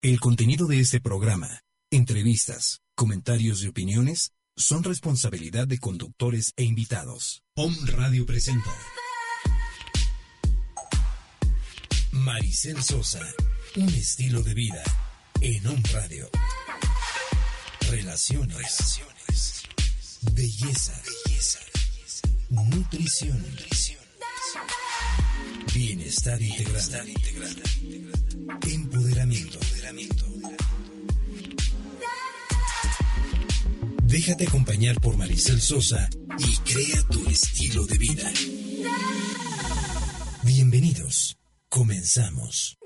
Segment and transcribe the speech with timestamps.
[0.00, 7.42] El contenido de este programa, entrevistas, comentarios y opiniones son responsabilidad de conductores e invitados.
[7.56, 8.70] Om Radio presenta
[12.12, 13.22] Maricel Sosa,
[13.74, 14.84] un estilo de vida
[15.40, 16.30] en Om Radio.
[17.90, 19.62] Relaciones, Relaciones.
[20.32, 21.58] Belleza, belleza,
[22.50, 23.98] nutrición, nutrición.
[25.74, 27.62] Bienestar integral, Bienestar integral.
[28.62, 28.97] empoderamiento,
[34.08, 38.32] Déjate acompañar por Maricel Sosa y crea tu estilo de vida.
[40.44, 41.36] Bienvenidos.
[41.68, 42.78] Comenzamos.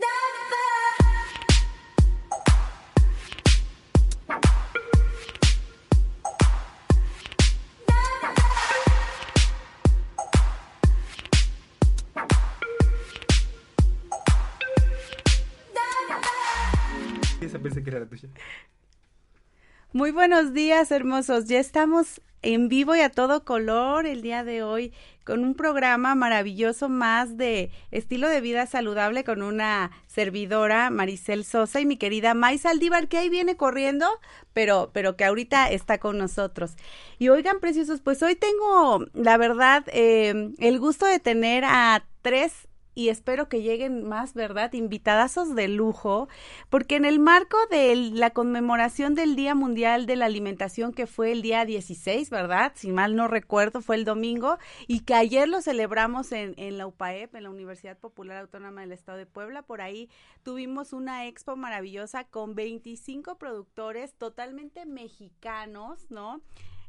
[19.94, 21.48] Muy buenos días, hermosos.
[21.48, 26.14] Ya estamos en vivo y a todo color el día de hoy con un programa
[26.14, 32.32] maravilloso más de estilo de vida saludable con una servidora Maricel Sosa y mi querida
[32.32, 34.06] May Saldívar que ahí viene corriendo,
[34.54, 36.74] pero pero que ahorita está con nosotros.
[37.18, 42.66] Y oigan, preciosos, pues hoy tengo la verdad eh, el gusto de tener a tres
[42.94, 44.72] y espero que lleguen más, ¿verdad?
[44.74, 46.28] Invitadazos de lujo,
[46.68, 51.32] porque en el marco de la conmemoración del Día Mundial de la Alimentación, que fue
[51.32, 52.72] el día 16, ¿verdad?
[52.74, 56.86] Si mal no recuerdo, fue el domingo, y que ayer lo celebramos en, en la
[56.86, 59.62] UPAEP, en la Universidad Popular Autónoma del Estado de Puebla.
[59.62, 60.10] Por ahí
[60.42, 66.42] tuvimos una expo maravillosa con 25 productores totalmente mexicanos, ¿no?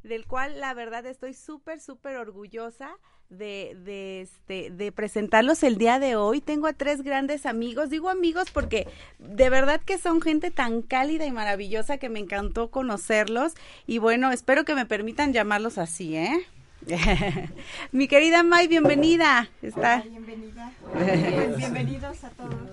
[0.04, 2.98] Del cual la verdad estoy súper, súper orgullosa
[3.38, 6.42] de, de, este, de presentarlos el día de hoy.
[6.42, 8.88] Tengo a tres grandes amigos, digo amigos porque
[9.20, 13.54] de verdad que son gente tan cálida y maravillosa que me encantó conocerlos
[13.88, 16.46] y bueno, espero que me permitan llamarlos así, ¿eh?
[17.92, 19.50] Mi querida May, bienvenida.
[19.62, 20.02] Está.
[20.02, 20.72] bienvenida.
[21.58, 22.64] Bienvenidos a todos.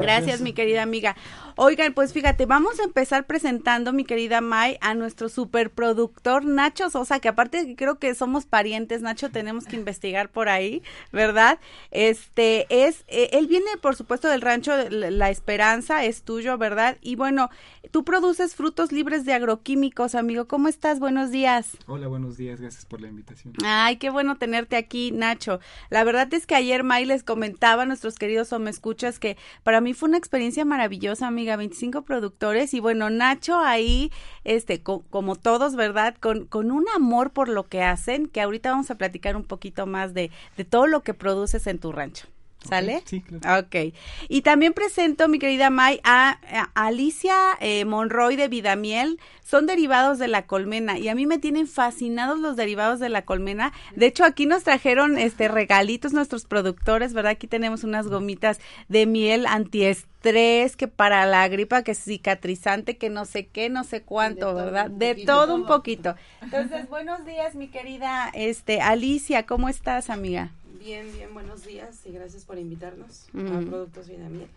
[0.00, 1.16] Gracias, mi querida amiga.
[1.56, 7.18] Oigan, pues fíjate, vamos a empezar presentando, mi querida May, a nuestro superproductor Nacho Sosa,
[7.20, 10.82] que aparte creo que somos parientes, Nacho, tenemos que investigar por ahí,
[11.12, 11.58] ¿verdad?
[11.90, 16.96] Este es, eh, él viene, por supuesto, del rancho La Esperanza, es tuyo, ¿verdad?
[17.02, 17.50] Y bueno,
[17.90, 20.46] tú produces frutos libres de agroquímicos, amigo.
[20.46, 21.00] ¿Cómo estás?
[21.00, 21.76] Buenos días.
[21.86, 23.47] Hola, buenos días, gracias por la invitación.
[23.64, 25.60] Ay, qué bueno tenerte aquí, Nacho.
[25.90, 29.36] La verdad es que ayer May les comentaba a nuestros queridos o me escuchas que
[29.62, 34.12] para mí fue una experiencia maravillosa, amiga, 25 productores y bueno, Nacho ahí,
[34.44, 36.14] este, como todos, ¿verdad?
[36.18, 39.86] Con, con un amor por lo que hacen, que ahorita vamos a platicar un poquito
[39.86, 42.28] más de, de todo lo que produces en tu rancho.
[42.68, 43.02] ¿Sale?
[43.04, 43.66] sí, claro.
[43.66, 43.94] Ok.
[44.28, 46.38] Y también presento, mi querida May, a,
[46.74, 49.18] Alicia eh, Monroy de Vidamiel.
[49.42, 53.22] Son derivados de la colmena y a mí me tienen fascinados los derivados de la
[53.22, 53.72] colmena.
[53.96, 57.32] De hecho, aquí nos trajeron este regalitos nuestros productores, ¿verdad?
[57.32, 63.08] Aquí tenemos unas gomitas de miel antiestrés, que para la gripa, que es cicatrizante, que
[63.08, 64.90] no sé qué, no sé cuánto, ¿verdad?
[64.90, 66.14] De todo un poquito.
[66.42, 70.52] Entonces, buenos días, mi querida este Alicia, ¿cómo estás, amiga?
[70.78, 74.48] Bien, bien, buenos días y gracias por invitarnos a Productos Vidamiel,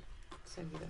[0.45, 0.89] servidor.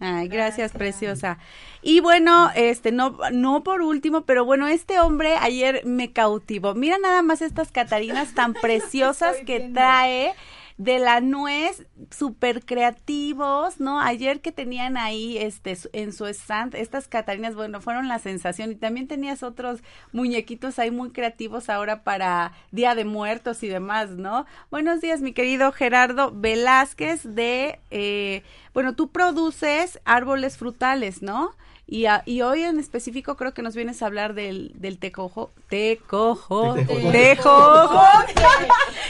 [0.00, 1.38] Ay, gracias, preciosa.
[1.82, 6.74] Y bueno, este no no por último, pero bueno, este hombre ayer me cautivó.
[6.74, 10.34] Mira nada más estas catarinas tan preciosas que trae
[10.82, 14.00] de la nuez, súper creativos, ¿no?
[14.00, 18.74] Ayer que tenían ahí este en su stand estas catarinas, bueno, fueron la sensación y
[18.74, 19.80] también tenías otros
[20.10, 24.44] muñequitos ahí muy creativos ahora para Día de Muertos y demás, ¿no?
[24.72, 28.42] Buenos días, mi querido Gerardo Velázquez de, eh,
[28.74, 31.54] bueno, tú produces árboles frutales, ¿no?
[31.86, 35.52] Y, y, hoy en específico creo que nos vienes a hablar del, del tecojo.
[35.68, 36.74] Tecojo.
[36.74, 38.02] Tecojo.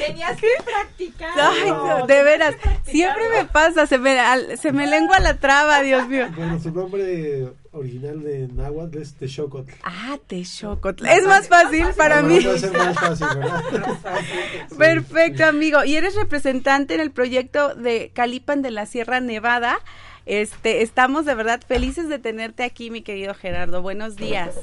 [0.05, 1.31] Tenías que practicar.
[1.39, 2.57] Ay, de veras.
[2.85, 3.87] Siempre me pasa.
[3.87, 4.17] Se me,
[4.57, 6.29] se me lengua la traba, Dios mío.
[6.35, 9.73] Bueno, su nombre original de náhuatl es Texocotl.
[9.85, 11.07] Ah, Texocotl.
[11.07, 12.41] Es más fácil para mí.
[12.41, 13.63] más fácil, ¿verdad?
[14.79, 15.85] Perfecto, amigo.
[15.85, 19.79] Y eres representante en el proyecto de Calipan de la Sierra Nevada
[20.27, 23.83] Este, estamos de verdad felices de tenerte aquí, mi querido Gerardo.
[23.83, 24.55] Buenos días.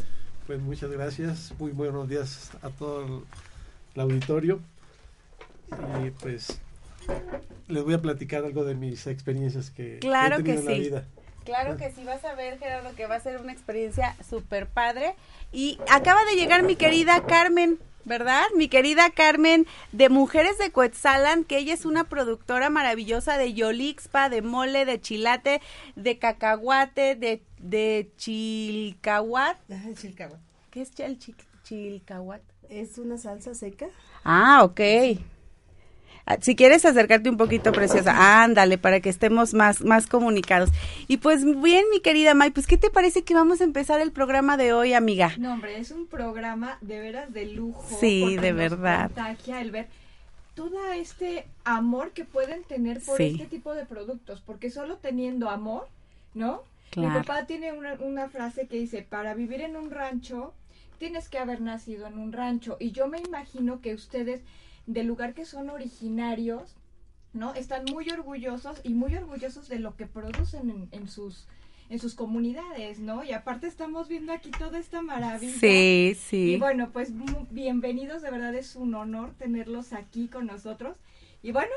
[0.48, 3.24] Pues muchas gracias, muy buenos días a todo
[3.96, 4.60] el auditorio.
[6.06, 6.60] Y pues
[7.68, 10.90] les voy a platicar algo de mis experiencias que claro he tenido que en sí.
[10.90, 11.08] la vida.
[11.50, 15.16] Claro que sí, vas a ver, Gerardo, que va a ser una experiencia súper padre.
[15.52, 18.44] Y acaba de llegar mi querida Carmen, ¿verdad?
[18.56, 24.30] Mi querida Carmen de Mujeres de Coetzalan, que ella es una productora maravillosa de Yolixpa,
[24.30, 25.60] de mole, de chilate,
[25.96, 29.58] de cacahuate, de, de chilcahuat.
[30.70, 32.42] ¿Qué es el chil- chilcahuat?
[32.70, 33.88] Es una salsa seca.
[34.24, 34.80] Ah, ok.
[36.30, 40.70] Ah, Si quieres acercarte un poquito, preciosa, ándale, para que estemos más, más comunicados.
[41.08, 44.12] Y pues bien, mi querida May, pues ¿qué te parece que vamos a empezar el
[44.12, 45.34] programa de hoy, amiga?
[45.40, 47.84] No, hombre, es un programa de veras de lujo.
[48.00, 49.10] Sí, de verdad.
[49.48, 49.88] el ver
[50.54, 53.32] todo este amor que pueden tener por Sí.
[53.34, 55.88] este tipo de productos, porque solo teniendo amor,
[56.36, 56.62] ¿no?
[56.96, 60.54] Mi papá tiene una, una frase que dice, para vivir en un rancho,
[61.00, 62.78] tienes que haber nacido en un rancho.
[62.80, 64.42] Y yo me imagino que ustedes,
[64.94, 66.76] del lugar que son originarios,
[67.34, 67.54] ¿no?
[67.54, 71.48] Están muy orgullosos y muy orgullosos de lo que producen en, en sus
[71.92, 73.24] en sus comunidades, ¿no?
[73.24, 75.60] Y aparte estamos viendo aquí toda esta maravilla.
[75.60, 76.58] Sí, Y sí.
[76.58, 77.12] bueno, pues
[77.50, 80.98] bienvenidos, de verdad es un honor tenerlos aquí con nosotros.
[81.42, 81.72] Y bueno,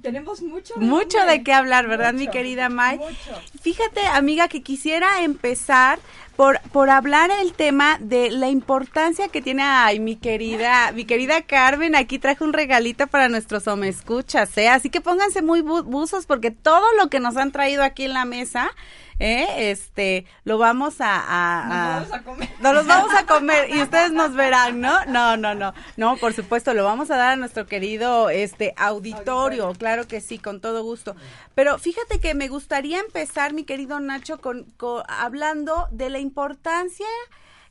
[0.00, 2.96] tenemos mucho de Mucho de qué hablar, ¿verdad, mi querida May?
[2.96, 3.34] Mucho.
[3.60, 5.98] Fíjate, amiga, que quisiera empezar
[6.38, 11.42] por, por hablar el tema de la importancia que tiene, ay, mi querida, mi querida
[11.42, 14.68] Carmen, aquí traje un regalito para nuestros escuchas, ¿eh?
[14.68, 18.12] Así que pónganse muy bu- buzos porque todo lo que nos han traído aquí en
[18.12, 18.70] la mesa,
[19.18, 19.46] ¿eh?
[19.72, 21.16] Este, lo vamos a...
[21.26, 22.48] a- Nos a- vamos a comer.
[22.60, 25.04] nos los vamos a comer y ustedes nos verán, ¿no?
[25.06, 25.74] No, no, no.
[25.96, 29.72] No, por supuesto, lo vamos a dar a nuestro querido este auditorio, Auditorio.
[29.76, 31.16] claro que sí, con todo gusto.
[31.56, 37.06] Pero fíjate que me gustaría empezar, mi querido Nacho, con, con- hablando de la importancia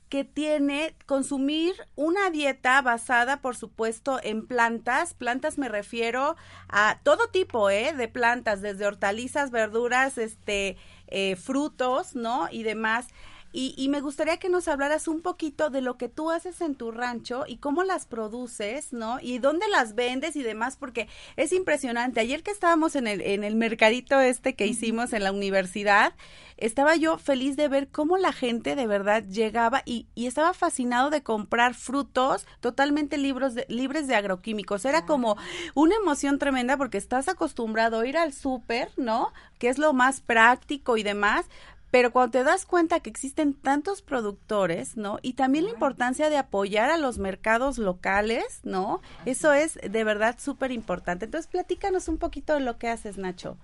[0.10, 5.14] que tiene consumir una dieta basada, por supuesto, en plantas.
[5.14, 6.38] Plantas me refiero
[6.70, 7.94] a todo tipo, ¿eh?
[7.94, 10.78] De plantas, desde hortalizas, verduras, este,
[11.08, 12.48] eh, frutos, ¿no?
[12.52, 13.08] Y demás.
[13.54, 16.76] Y, y me gustaría que nos hablaras un poquito de lo que tú haces en
[16.76, 19.20] tu rancho y cómo las produces, ¿no?
[19.22, 22.20] Y dónde las vendes y demás, porque es impresionante.
[22.20, 26.14] Ayer que estábamos en el, en el mercadito este que hicimos en la universidad,
[26.58, 31.10] estaba yo feliz de ver cómo la gente de verdad llegaba y, y estaba fascinado
[31.10, 34.86] de comprar frutos totalmente libres de, libres de agroquímicos.
[34.86, 35.38] Era como
[35.76, 39.32] una emoción tremenda porque estás acostumbrado a ir al súper, ¿no?
[39.60, 41.46] Que es lo más práctico y demás.
[41.90, 45.20] Pero cuando te das cuenta que existen tantos productores, ¿no?
[45.22, 49.02] Y también la importancia de apoyar a los mercados locales, ¿no?
[49.26, 51.26] Eso es de verdad súper importante.
[51.26, 53.58] Entonces, platícanos un poquito de lo que haces, Nacho.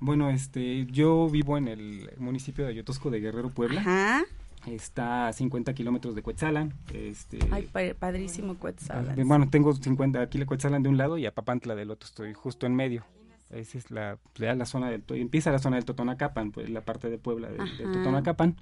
[0.00, 3.80] Bueno, este, yo vivo en el municipio de Ayotosco de Guerrero, Puebla.
[3.80, 4.24] Ajá.
[4.66, 6.72] Está a 50 kilómetros de Cuetzalan.
[6.92, 9.18] Este, Ay, pa- padrísimo, Quetzal.
[9.18, 12.06] eh, bueno, tengo 50 aquí la Cuetzalan de un lado y a Papantla del otro.
[12.06, 13.04] Estoy justo en medio.
[13.50, 17.08] Esa es la, ya la zona del, empieza la zona del Totonacapan, pues la parte
[17.10, 17.92] de Puebla de, de Ajá.
[17.92, 18.56] Totonacapan.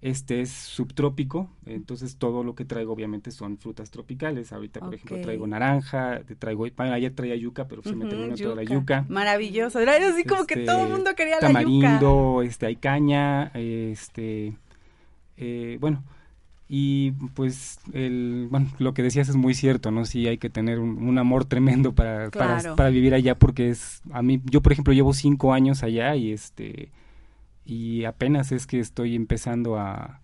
[0.00, 4.52] Este es subtrópico, entonces todo lo que traigo obviamente son frutas tropicales.
[4.52, 8.56] Ahorita, por ejemplo, traigo naranja, traigo, bueno, ayer traía yuca, pero se me terminó toda
[8.56, 8.74] la yuca.
[8.74, 9.04] yuca.
[9.08, 9.78] Maravilloso.
[9.78, 11.52] Era así como que Este, todo el mundo quería la yuca.
[11.52, 14.56] tamarindo, este, hay caña, este,
[15.36, 16.02] eh, bueno,
[16.74, 20.06] y pues el, bueno, lo que decías es muy cierto, ¿no?
[20.06, 22.76] Sí hay que tener un, un amor tremendo para, para- Claro.
[22.76, 26.32] para, vivir allá porque es, a mí, yo por ejemplo llevo cinco años allá y
[26.32, 26.90] este,
[27.66, 30.20] y apenas es que estoy empezando a,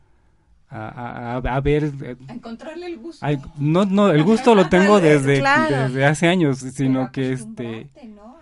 [0.71, 3.26] a, a- a ver eh, A encontrarle el gusto.
[3.59, 5.83] no, no, el gusto lo tengo desde, Claro.
[5.83, 7.45] desde hace años, sino Pero que este,
[7.90, 8.38] acostumbrarte, ¿no?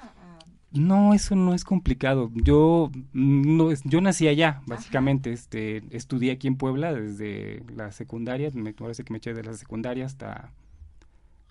[0.73, 2.31] A- a- no, eso no es complicado.
[2.35, 5.33] Yo no, es- yo nací allá, básicamente.
[5.33, 8.51] Este, estudié aquí en Puebla desde la secundaria.
[8.55, 10.53] Me, sí que me eché de la secundaria hasta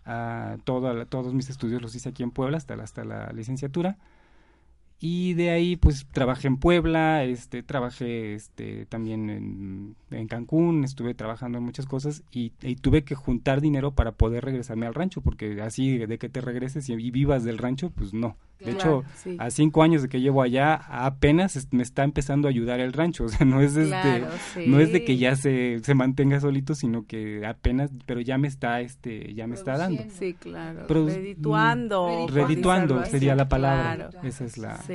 [0.07, 3.97] a toda la- todos mis estudios los hice aquí en Puebla hasta hasta la licenciatura.
[5.07, 11.13] Y de ahí pues trabajé en Puebla, este, trabajé este, también en, en Cancún, estuve
[11.13, 15.21] trabajando en muchas cosas y, y tuve que juntar dinero para poder regresarme al rancho,
[15.21, 18.35] porque así de que te regreses y, y vivas del rancho, pues no.
[18.57, 19.35] De Claro, hecho, sí.
[19.37, 23.25] a cinco años de que llevo allá, apenas me está empezando a ayudar el rancho,
[23.25, 24.27] o sea, no es este, Claro,
[24.65, 28.47] no es de que ya se, se mantenga solito, sino que apenas, pero ya me
[28.47, 30.03] está, este, ya me está dando.
[30.17, 30.85] Sí, claro.
[30.87, 32.27] Pero- redituando.
[32.31, 34.27] Redituando sería la palabra, Claro.
[34.27, 34.77] esa es la...
[34.83, 34.94] Sí.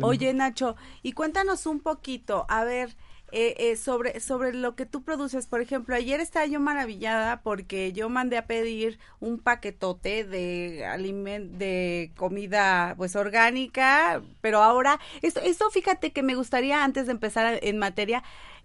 [0.00, 2.96] Oye, Nacho, y cuéntanos un poquito, a ver,
[3.34, 5.46] eh, eh, sobre, sobre lo que tú produces.
[5.46, 11.52] Por ejemplo, ayer estaba yo maravillada porque yo mandé a pedir un paquetote de aliment
[11.52, 17.58] de comida pues orgánica, pero ahora, esto, esto fíjate que me gustaría antes de empezar
[17.62, 18.22] en materia,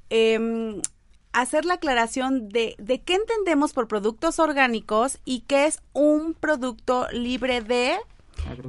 [0.09, 0.81] em,
[1.31, 7.07] hacer la aclaración de, de qué entendemos por productos orgánicos y qué es un producto
[7.13, 7.95] libre de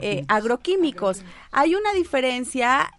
[0.01, 1.23] eh, agroquímicos.
[1.53, 2.91] Hay una diferencia,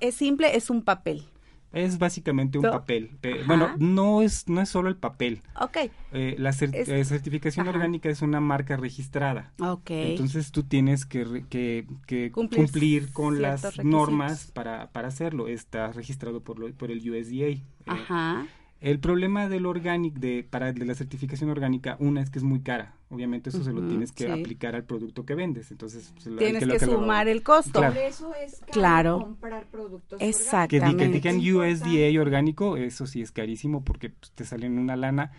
[0.00, 1.24] es simple, es un papel.
[1.72, 2.72] Es básicamente un No.
[2.72, 3.10] papel.
[3.20, 3.44] Pe- Ajá.
[3.46, 5.40] bueno, no es, no es solo el papel.
[5.60, 5.76] Ok,
[6.12, 7.76] Eh, la cer- Es- eh, certificación Ajá.
[7.76, 9.52] orgánica es una marca registrada.
[9.60, 9.88] ok.
[9.90, 13.84] Entonces tú tienes que, que, que Cumplir con las requisitos.
[13.84, 15.46] normas para, para hacerlo.
[15.46, 17.46] Está registrado por, lo- por el USDA.
[17.50, 18.46] Eh, Ajá.
[18.80, 22.60] El problema del orgánico, de, para de la certificación orgánica, una es que es muy
[22.60, 22.94] cara.
[23.10, 24.30] Obviamente eso se lo tienes que sí.
[24.30, 25.70] aplicar al producto que vendes.
[25.70, 27.72] Entonces se lo- hay Tienes que, lo- sumar el costo.
[27.80, 27.94] Claro.
[27.94, 29.18] Por eso es caro Claro.
[29.20, 30.24] comprar productos que,
[30.68, 30.96] que digan.
[31.38, 35.32] USDA orgánico, eso sí es carísimo porque pues, te salen una lana.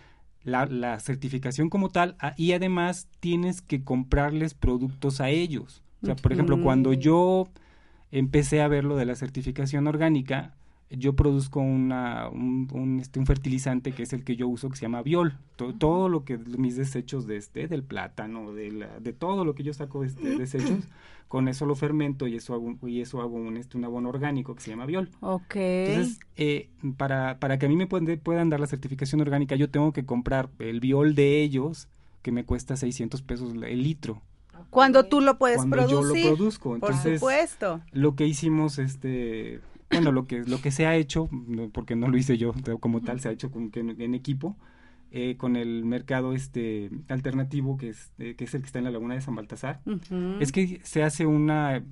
[0.44, 5.82] La, la certificación como tal, ah, y además tienes que comprarles productos a ellos.
[6.02, 7.48] O sea, por ejemplo, cuando yo
[8.10, 10.54] empecé a ver lo de la certificación orgánica,
[10.96, 14.76] yo produzco una, un, un, este, un fertilizante que es el que yo uso que
[14.76, 15.36] se llama Biol.
[15.56, 19.54] To- Todo lo que mis desechos de este, del plátano, de, la- de todo lo
[19.54, 20.84] que yo saco de este, desechos,
[21.28, 24.08] con eso lo fermento y eso hago, un- y eso hago un, este, un abono
[24.10, 25.08] orgánico que se llama Biol.
[25.20, 25.56] Ok.
[25.56, 29.70] Entonces, eh, para, para que a mí me pueden- puedan dar la certificación orgánica, yo
[29.70, 31.88] tengo que comprar el biol de ellos,
[32.22, 34.20] que me cuesta 600 pesos el litro,
[34.70, 35.96] cuando tú lo puedes cuando producir.
[36.22, 36.68] yo lo produzco.
[36.78, 37.80] por Entonces, supuesto.
[37.92, 39.60] lo que hicimos, este,
[39.92, 41.28] bueno, lo que, lo que se ha hecho,
[41.72, 44.56] porque no lo hice yo como tal, se ha hecho con, que en, en equipo,
[45.14, 48.86] eh, con el mercado este alternativo, que es, eh, que es el que está en
[48.86, 49.80] la laguna de San Baltasar.
[50.40, 51.82] Es que se hace una,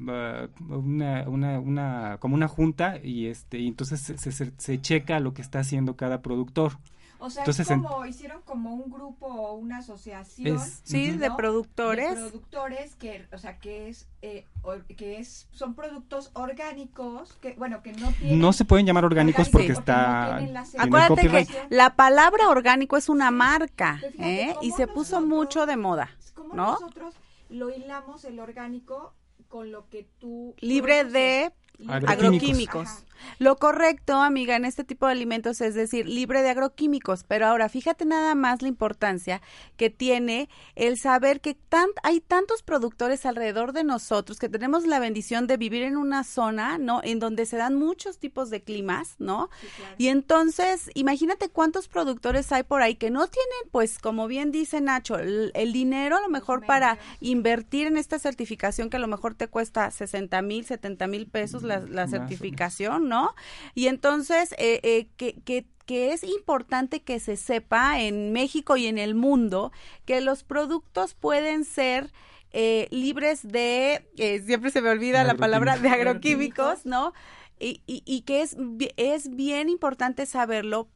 [0.69, 5.35] una, una, una, como una junta y este, y entonces se, se, se checa lo
[5.35, 6.79] que está haciendo cada productor.
[7.23, 11.11] O sea, Entonces, es en- como hicieron como un grupo o una asociación Es- Sí,
[11.13, 12.09] de productores.
[12.11, 17.53] de productores que, o sea, que es, eh, or- que es, son productos orgánicos que,
[17.55, 18.41] bueno, que no tienen.
[18.41, 20.37] No se pueden llamar orgánicos orgánicos porque no está
[20.83, 24.55] Acuérdate que la palabra orgánico es una marca, ¿eh?
[24.63, 26.11] Y se puso nosotros- mucho de moda,
[26.55, 26.73] ¿no?
[26.73, 27.15] nosotros
[27.51, 29.13] lo hilamos el orgánico
[29.49, 31.53] con lo que tú Libre de
[31.89, 33.05] agroquímicos.
[33.39, 37.25] Lo correcto, amiga, en este tipo de alimentos es decir, libre de agroquímicos.
[37.25, 39.41] Pero ahora, fíjate nada más la importancia
[39.77, 44.99] que tiene el saber que tan, hay tantos productores alrededor de nosotros que tenemos la
[44.99, 47.01] bendición de vivir en una zona, ¿no?
[47.03, 49.51] En donde se dan muchos tipos de climas, ¿no?
[49.61, 49.95] Sí, claro.
[49.99, 54.81] Y entonces, imagínate cuántos productores hay por ahí que no tienen, pues, como bien dice
[54.81, 59.09] Nacho, el, el dinero a lo mejor para invertir en esta certificación que a lo
[59.09, 63.35] mejor te cuesta 60 mil, 70 mil pesos la, la certificación, ¿no?
[63.75, 68.87] Y entonces, eh, eh, que, que, que es importante que se sepa en México y
[68.87, 69.73] en el mundo
[70.07, 72.13] que los productos pueden ser
[72.53, 76.87] eh, libres de, eh, siempre se me olvida la palabra, de Agroquímicos.
[76.87, 77.13] ¿no?
[77.59, 78.57] Y, y, y que es,
[78.97, 80.89] es bien importante saberlo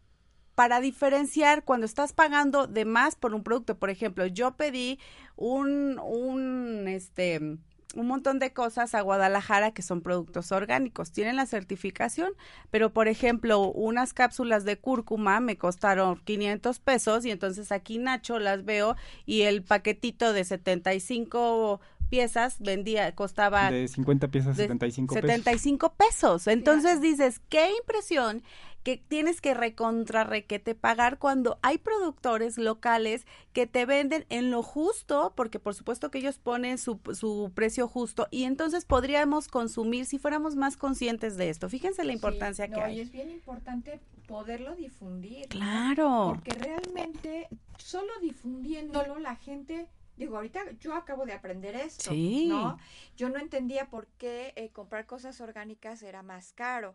[0.55, 3.77] para diferenciar cuando estás pagando de más por un producto.
[3.77, 4.99] Por ejemplo, yo pedí
[5.37, 7.59] un, un, este,
[7.95, 11.13] un montón de cosas a Guadalajara que son productos orgánicos.
[11.13, 12.33] Tienen la certificación,
[12.71, 18.39] pero por ejemplo, unas cápsulas de cúrcuma me costaron 500 pesos y entonces aquí Nacho
[18.39, 18.97] las veo
[19.27, 25.31] y el paquetito de 75 piezas vendía, costaba De 50 piezas, de 75 pesos.
[25.31, 26.47] 75 pesos.
[26.47, 28.43] Entonces dices, qué impresión
[28.85, 34.63] que tienes que recontra requete pagar cuando hay productores locales que te venden en lo
[34.63, 40.05] justo, porque por supuesto que ellos ponen su, su precio justo y entonces podríamos consumir
[40.05, 41.71] si fuéramos más conscientes de esto.
[41.71, 42.99] Fíjense la Sí, importancia que no, hay.
[42.99, 45.47] Y es bien importante poderlo difundir.
[45.47, 45.49] ¿no?
[45.49, 46.33] Claro.
[46.35, 49.89] Porque realmente, solo difundiéndolo, la gente.
[50.17, 52.47] Digo, ahorita yo acabo de aprender esto, Sí.
[52.49, 52.79] ¿no?
[53.17, 56.95] Yo no entendía por qué eh, comprar cosas orgánicas era más caro.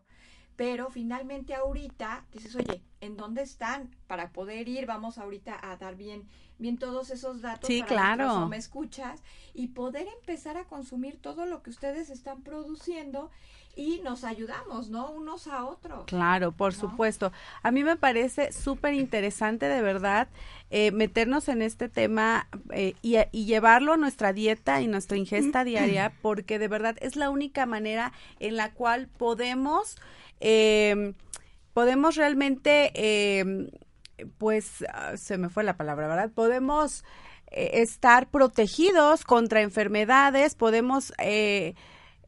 [0.56, 3.96] Pero finalmente ahorita dices, oye, ¿en dónde están?
[4.06, 7.66] Para poder ir, vamos ahorita a dar bien, bien todos esos datos.
[7.66, 8.46] Sí, para claro.
[8.46, 9.22] ¿Me escuchas?
[9.54, 13.30] Y poder empezar a consumir todo lo que ustedes están produciendo
[13.80, 15.10] y nos ayudamos, ¿no?
[15.10, 16.04] Unos a otros.
[16.04, 16.80] Claro, por ¿no?
[16.80, 17.32] supuesto.
[17.62, 20.28] A mí me parece súper interesante, de verdad,
[20.68, 25.64] eh, meternos en este tema eh, y, y llevarlo a nuestra dieta y nuestra ingesta
[25.64, 29.96] diaria, porque de verdad es la única manera en la cual podemos,
[30.40, 31.14] eh,
[31.72, 33.70] podemos realmente, eh,
[34.36, 36.30] pues, ah, se me fue la palabra, ¿verdad?
[36.30, 37.02] Podemos
[37.46, 41.14] eh, estar protegidos contra enfermedades, podemos...
[41.16, 41.74] Eh,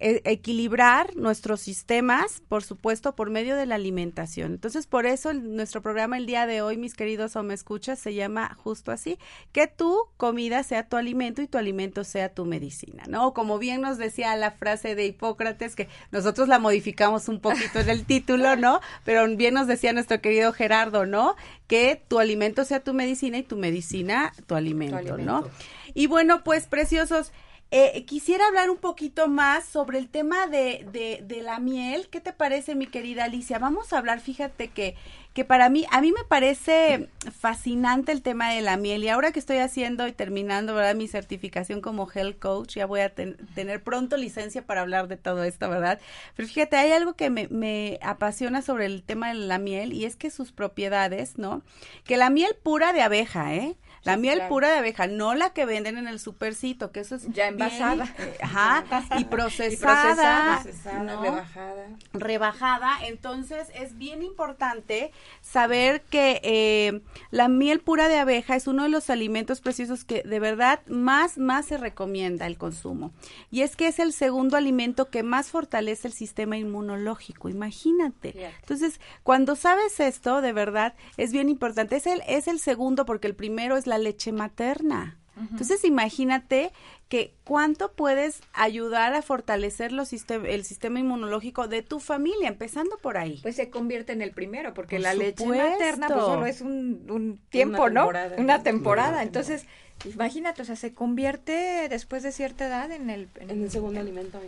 [0.02, 4.52] e- equilibrar nuestros sistemas, por supuesto, por medio de la alimentación.
[4.52, 7.99] Entonces, por eso el- nuestro programa el día de hoy, mis queridos o me escuchas,
[7.99, 9.18] se llama justo así,
[9.52, 13.32] que tu comida sea tu alimento y tu alimento sea tu medicina, ¿no?
[13.32, 17.88] Como bien nos decía la frase de Hipócrates, que nosotros la modificamos un poquito en
[17.88, 18.80] el título, ¿no?
[19.04, 21.37] Pero bien nos decía nuestro querido Gerardo, ¿no?
[21.66, 25.49] Que tu alimento sea tu medicina y tu medicina tu alimento, ¿no?
[25.94, 27.32] Y bueno, pues preciosos,
[27.73, 32.09] eh, quisiera hablar un poquito más sobre el tema de, de, de la miel.
[32.11, 33.59] ¿Qué te parece, mi querida Alicia?
[33.59, 34.95] Vamos a hablar, fíjate que,
[35.33, 37.09] que para mí, a mí me parece
[37.41, 40.95] fascinante el tema de la miel y ahora que estoy haciendo y terminando, ¿verdad?
[40.95, 45.17] Mi certificación como health coach, ya voy a ten- tener pronto licencia para hablar de
[45.17, 45.99] todo esto, ¿verdad?
[46.37, 50.05] Pero fíjate, hay algo que me, me apasiona sobre el tema de la miel y
[50.05, 51.62] es que sus propiedades, ¿no?
[52.05, 53.76] Que la miel pura de abeja, ¿eh?
[54.04, 54.49] La miel claro.
[54.49, 57.54] pura de abeja, no la que venden en el supercito, que eso es Ya bien,
[57.54, 58.04] envasada.
[58.18, 58.85] eh, ajá,
[59.18, 61.23] y procesada, procesada, Procesada, ¿no?
[61.23, 61.87] rebajada.
[62.12, 68.85] rebajada, entonces es bien importante saber que eh, la miel pura de abeja es uno
[68.85, 73.12] de los alimentos preciosos que de verdad más, más se recomienda el consumo.
[73.50, 78.50] Y es que es el segundo alimento que más fortalece el sistema inmunológico, imagínate.
[78.61, 81.97] Entonces, cuando sabes esto, de verdad, es bien importante.
[81.97, 85.19] Es el, es el segundo porque el primero es la leche materna.
[85.51, 86.73] Entonces, imagínate
[87.09, 92.99] que cuánto puedes ayudar a fortalecer los sistem- el sistema inmunológico de tu familia, empezando
[92.99, 93.39] por ahí.
[93.43, 97.07] Pues se convierte en el primero, porque Por la leche materna pues solo es un,
[97.11, 98.03] un tiempo, ¿no?
[98.03, 98.37] temporada.
[98.39, 99.13] Una temporada.
[99.15, 99.65] Una Entonces,
[100.05, 103.29] imagínate, o sea, se convierte después de cierta edad en el...
[103.41, 104.39] En el segundo alimento.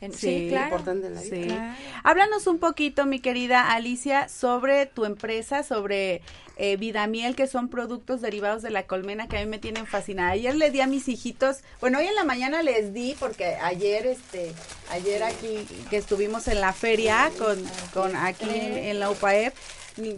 [0.00, 0.64] En- Sí, sí, claro.
[0.66, 1.36] importante en la vida.
[1.36, 1.42] Sí.
[1.46, 1.74] Claro.
[2.04, 6.22] Háblanos un poquito, mi querida Alicia, sobre tu empresa, sobre
[6.62, 10.32] eh, Vidamiel, que son productos derivados de la colmena que a mí me tienen fascinada.
[10.32, 14.06] Ayer le di a mis hijitos, bueno, hoy en la mañana les di porque ayer,
[14.06, 14.52] este,
[14.90, 17.58] ayer aquí que estuvimos en la feria con,
[17.94, 19.54] con aquí en, en la UPAEP,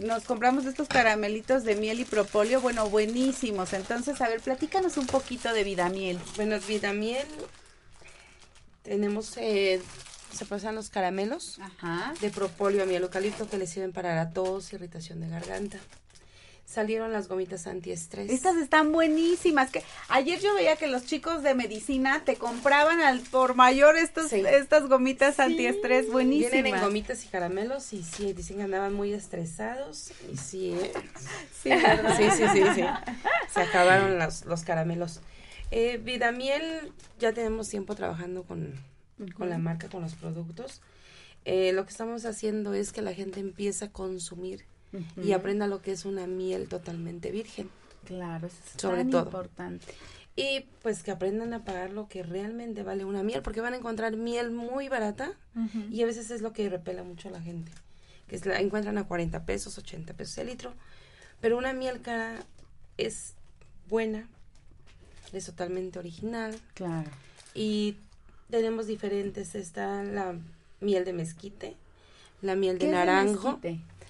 [0.01, 3.71] nos compramos estos caramelitos de miel y propóleo, bueno, buenísimos.
[3.73, 6.19] Entonces, a ver, platícanos un poquito de Vidamiel.
[6.35, 7.25] Bueno, Vidamiel.
[8.83, 9.81] Tenemos, eh,
[10.33, 12.13] se pasan los caramelos Ajá.
[12.21, 15.77] de propóleo a miel eucalipto que le sirven para la tos, irritación de garganta.
[16.65, 18.31] Salieron las gomitas antiestrés.
[18.31, 19.69] Estas están buenísimas.
[19.69, 24.29] Que ayer yo veía que los chicos de medicina te compraban al por mayor estos,
[24.29, 24.41] Sí.
[24.47, 26.51] estas gomitas antiestrés buenísimas.
[26.53, 30.91] Vienen en gomitas y caramelos y sí, dicen que andaban muy estresados y sí, ¿eh?
[31.61, 31.69] Sí,
[32.17, 32.83] sí, sí, sí, sí.
[33.53, 35.19] Se acabaron los, los caramelos.
[35.75, 38.75] Eh, Vidamiel, ya tenemos tiempo trabajando con,
[39.35, 40.83] con la marca, con los productos.
[41.45, 44.65] Eh, lo que estamos haciendo es que la gente empiece a consumir
[45.19, 47.71] y aprenda lo que es una miel totalmente virgen.
[48.05, 49.23] Claro, eso es Sobre tan todo.
[49.23, 49.87] importante.
[50.35, 53.77] Y pues que aprendan a pagar lo que realmente vale una miel, porque van a
[53.77, 55.33] encontrar miel muy barata
[55.89, 57.71] y a veces es lo que repela mucho a la gente,
[58.27, 60.75] que es la encuentran a 40 pesos, 80 pesos el litro,
[61.41, 62.45] pero una miel cara
[62.97, 63.33] es
[63.89, 64.29] buena,
[65.33, 67.09] es totalmente original Claro.
[67.53, 67.97] y
[68.49, 70.35] tenemos diferentes, está la
[70.81, 71.75] miel de mezquite,
[72.41, 73.59] la miel de ¿Qué es el naranjo?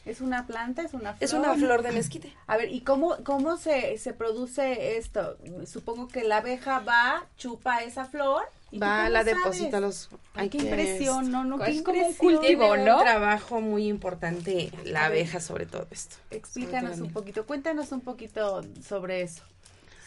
[0.06, 0.82] ¿Es una planta?
[0.82, 1.24] ¿Es una flor?
[1.24, 2.34] es una flor de mezquite.
[2.48, 5.38] A ver, ¿y cómo, cómo se, se produce esto?
[5.66, 8.44] Supongo que la abeja va, chupa esa flor.
[8.70, 9.36] ¿y tú Va, la sabes?
[9.38, 10.10] deposita los...
[10.34, 12.76] Ay, qué que- impresión, no, no, qué Es como un cultivo.
[12.76, 12.98] ¿no?
[12.98, 16.18] un trabajo muy importante la abeja sobre todo esto.
[16.32, 19.44] Explícanos todo un poquito, cuéntanos un poquito sobre eso,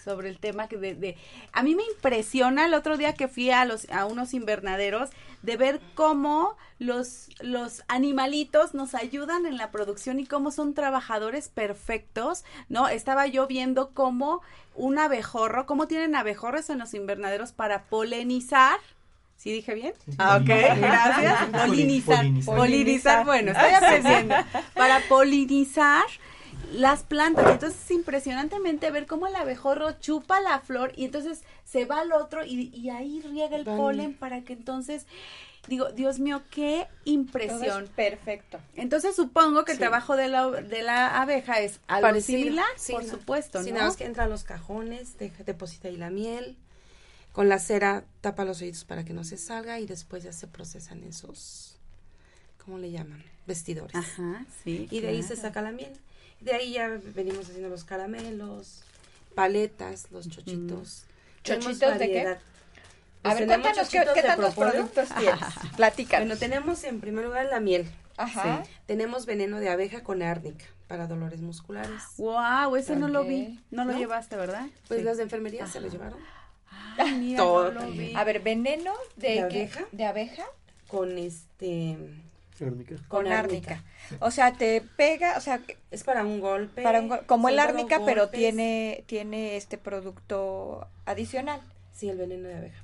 [0.06, 1.16] sobre el tema que de, de-
[1.52, 5.10] a mí me impresiona el otro día que fui a los a unos invernaderos
[5.42, 11.48] de ver cómo los los animalitos nos ayudan en la producción y cómo son trabajadores
[11.48, 12.88] perfectos, ¿no?
[12.88, 14.42] Estaba yo viendo cómo
[14.76, 18.78] un abejorro, cómo tienen abejorros en los invernaderos para polinizar
[19.38, 19.92] ¿Sí dije bien?
[20.16, 21.44] Ah, ok, gracias.
[21.66, 22.16] Polinizar.
[22.24, 22.44] Polinizar.
[22.56, 23.24] Polinizar.
[23.26, 24.34] Bueno, estoy aprendiendo.
[24.74, 26.04] Para polinizar
[26.72, 27.50] las plantas.
[27.52, 32.12] Entonces es impresionantemente ver cómo el abejorro chupa la flor y entonces se va al
[32.12, 35.06] otro y, y ahí riega el polen para que entonces,
[35.68, 37.84] digo, Dios mío, qué Todo impresión.
[37.84, 38.58] es perfecto.
[38.74, 42.38] Entonces supongo que el trabajo de la, de la abeja es algo Parecido.
[42.40, 43.10] similar, Sí, por no.
[43.10, 43.76] supuesto, Sí, ¿no?
[43.76, 46.56] nada más que entra a los cajones, deja, deposita ahí la miel,
[47.32, 50.46] con la cera tapa los oídos para que no se salga y después ya se
[50.46, 51.78] procesan esos,
[52.64, 53.22] ¿cómo le llaman?
[53.46, 53.94] Vestidores.
[53.94, 54.88] Ajá, sí.
[54.90, 55.92] y de ahí se saca la miel.
[56.46, 58.82] De ahí ya venimos haciendo los caramelos,
[59.34, 61.02] paletas, los chochitos.
[61.42, 62.14] Tenemos ¿Chochitos de qué?
[62.14, 62.38] variedad.
[63.24, 65.40] A Pues ver, cuéntanos qué, qué tantos productos tienes.
[65.76, 66.28] Platícanos.
[66.28, 67.90] Bueno, tenemos en primer lugar la miel.
[68.16, 68.62] Ajá.
[68.86, 72.00] Tenemos veneno de abeja con árnica para dolores musculares.
[72.16, 73.58] Wow, ese no lo vi.
[73.72, 74.68] No lo llevaste, ¿verdad?
[74.86, 75.04] Pues Sí.
[75.04, 76.20] las de enfermería se lo llevaron.
[76.96, 78.14] Ay, mira, Todo no lo vi.
[78.14, 79.42] A ver, veneno de, ¿De qué?
[79.62, 79.84] abeja?
[79.90, 80.44] ¿De abeja?
[80.86, 81.98] con este
[82.64, 82.96] Árnica.
[83.08, 83.82] Con árnica.
[84.20, 86.82] O sea, te pega, o sea, Es para un golpe.
[86.82, 91.60] para un go- como el árnica, pero tiene tiene este producto adicional.
[91.92, 92.82] Sí, el veneno de abeja.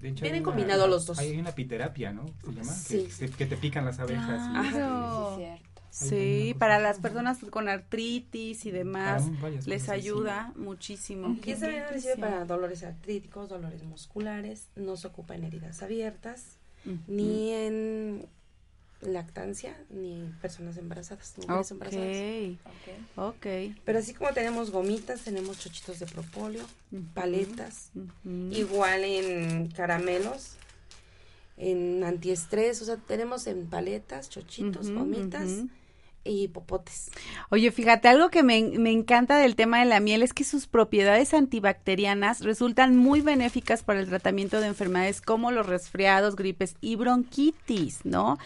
[0.00, 1.18] De hecho, Vienen combinados los dos.
[1.18, 2.26] Hay una piterapia, ¿no?
[2.44, 2.72] Se llama.
[2.72, 3.08] Sí.
[3.38, 4.40] Que, te pican las abejas.
[4.66, 5.36] y- Claro.
[5.36, 5.66] Sí, cierto.
[5.90, 9.90] Sí, para las personas con artritis y demás, varias les sí.
[9.90, 11.36] ayuda muchísimo.
[11.42, 16.58] Y ese veneno sirve para dolores artríticos, dolores musculares, no se ocupa en heridas abiertas,
[17.06, 18.26] ni en
[19.06, 22.56] lactancia, ni personas embarazadas, mujeres embarazadas.
[22.64, 23.46] Ok, ok.
[23.84, 26.64] Pero así como tenemos gomitas, tenemos chochitos de propóleo,
[27.14, 27.90] paletas,
[28.50, 30.56] igual en caramelos,
[31.56, 35.64] en antiestrés, o sea, tenemos en paletas, chochitos, gomitas
[36.24, 37.10] y popotes.
[37.50, 40.66] Oye, fíjate, algo que me, me encanta del tema de la miel es que sus
[40.66, 46.96] propiedades antibacterianas resultan muy benéficas para el tratamiento de enfermedades como los resfriados, gripes y
[46.96, 48.38] bronquitis, ¿no?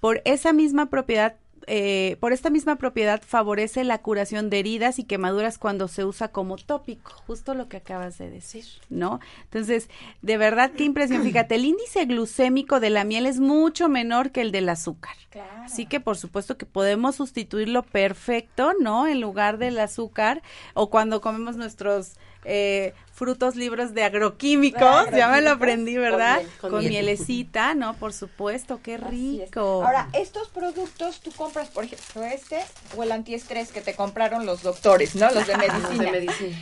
[0.00, 5.04] Por esa misma propiedad, eh, por esta misma propiedad favorece la curación de heridas y
[5.04, 9.20] quemaduras cuando se usa como tópico, justo lo que acabas de decir, ¿no?
[9.44, 9.90] Entonces,
[10.22, 11.22] de verdad, qué impresión.
[11.22, 15.16] Fíjate, el índice glucémico de la miel es mucho menor que el del azúcar.
[15.30, 15.62] Claro.
[15.64, 19.06] Así que por supuesto que podemos sustituirlo perfecto, ¿no?
[19.06, 20.42] En lugar del azúcar
[20.74, 26.36] o cuando comemos nuestros eh, frutos libres de agroquímicos, ya me lo aprendí, ¿verdad?
[26.36, 26.90] Con miel, Con, con miel.
[26.92, 27.94] mielecita, ¿no?
[27.94, 29.00] Por supuesto, qué es.
[29.00, 29.82] rico.
[29.84, 32.60] Ahora, estos productos tú compras, por ejemplo, este
[32.96, 35.30] o el antiestrés que te compraron los doctores, ¿no?
[35.32, 36.04] Los de medicina.
[36.04, 36.56] De medicina.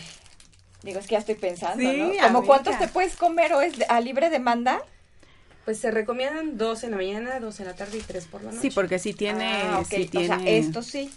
[0.82, 2.04] Digo, es que ya estoy pensando, Sí, ¿no?
[2.06, 2.22] amiga.
[2.28, 4.80] Como cuántos te puedes comer o es de- a libre demanda?
[5.66, 8.50] Pues se recomiendan dos en la mañana, dos en la tarde y tres por la
[8.52, 8.62] noche.
[8.62, 9.88] sí, porque sí tiene, Ah, ok.
[9.88, 10.58] sí O sea, tiene.
[10.58, 11.10] esto sí.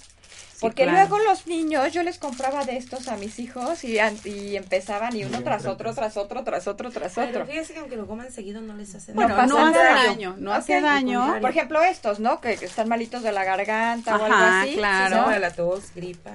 [0.60, 0.98] Porque claro.
[1.10, 5.16] luego los niños, yo les compraba de estos a mis hijos y, an- y empezaban
[5.16, 7.46] y uno tras pero- otro, tras otro, tras otro, tras Pero otro.
[7.46, 9.48] fíjese que aunque lo coman seguido no les hace Bueno, daño.
[9.48, 10.06] no, pasa hace nada.
[10.06, 10.84] daño, no hace Ok.
[10.84, 11.38] daño.
[11.42, 12.42] Por ejemplo, estos, ¿no?
[12.42, 14.74] Que, que están malitos de la garganta o algo así.
[14.76, 15.16] claro.
[15.16, 16.32] Sí, para la tos, gripa.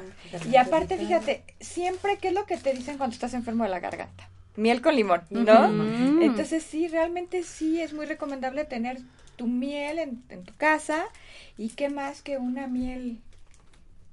[0.50, 3.80] Y aparte, fíjate, siempre, ¿qué es lo que te dicen cuando estás enfermo de la
[3.80, 4.28] garganta?
[4.56, 5.68] Miel con limón, ¿no?
[5.68, 6.22] Ujú.
[6.22, 8.98] Entonces sí, realmente sí es muy recomendable tener
[9.36, 11.04] tu miel en, en tu casa
[11.58, 13.18] y qué más que una miel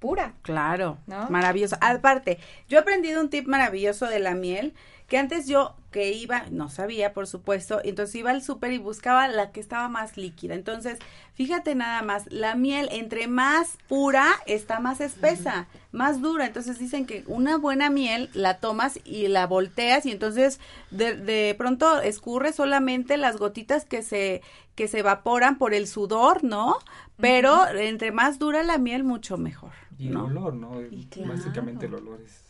[0.01, 0.33] pura.
[0.41, 1.29] Claro, ¿No?
[1.29, 1.77] maravilloso.
[1.79, 4.73] Aparte, yo he aprendido un tip maravilloso de la miel,
[5.07, 9.27] que antes yo que iba, no sabía, por supuesto, entonces iba al súper y buscaba
[9.27, 10.55] la que estaba más líquida.
[10.55, 10.97] Entonces,
[11.33, 16.45] fíjate nada más, la miel entre más pura está más espesa, más dura.
[16.45, 20.61] Entonces dicen que una buena miel la tomas y la volteas y entonces
[20.91, 24.41] de, de pronto escurre solamente las gotitas que se
[24.75, 26.77] que se evaporan por el sudor, ¿no?
[27.17, 29.73] Pero entre más dura la miel, mucho mejor.
[30.01, 30.25] Y el ¿no?
[30.25, 30.81] olor, ¿no?
[30.81, 32.41] Y Básicamente el olor es.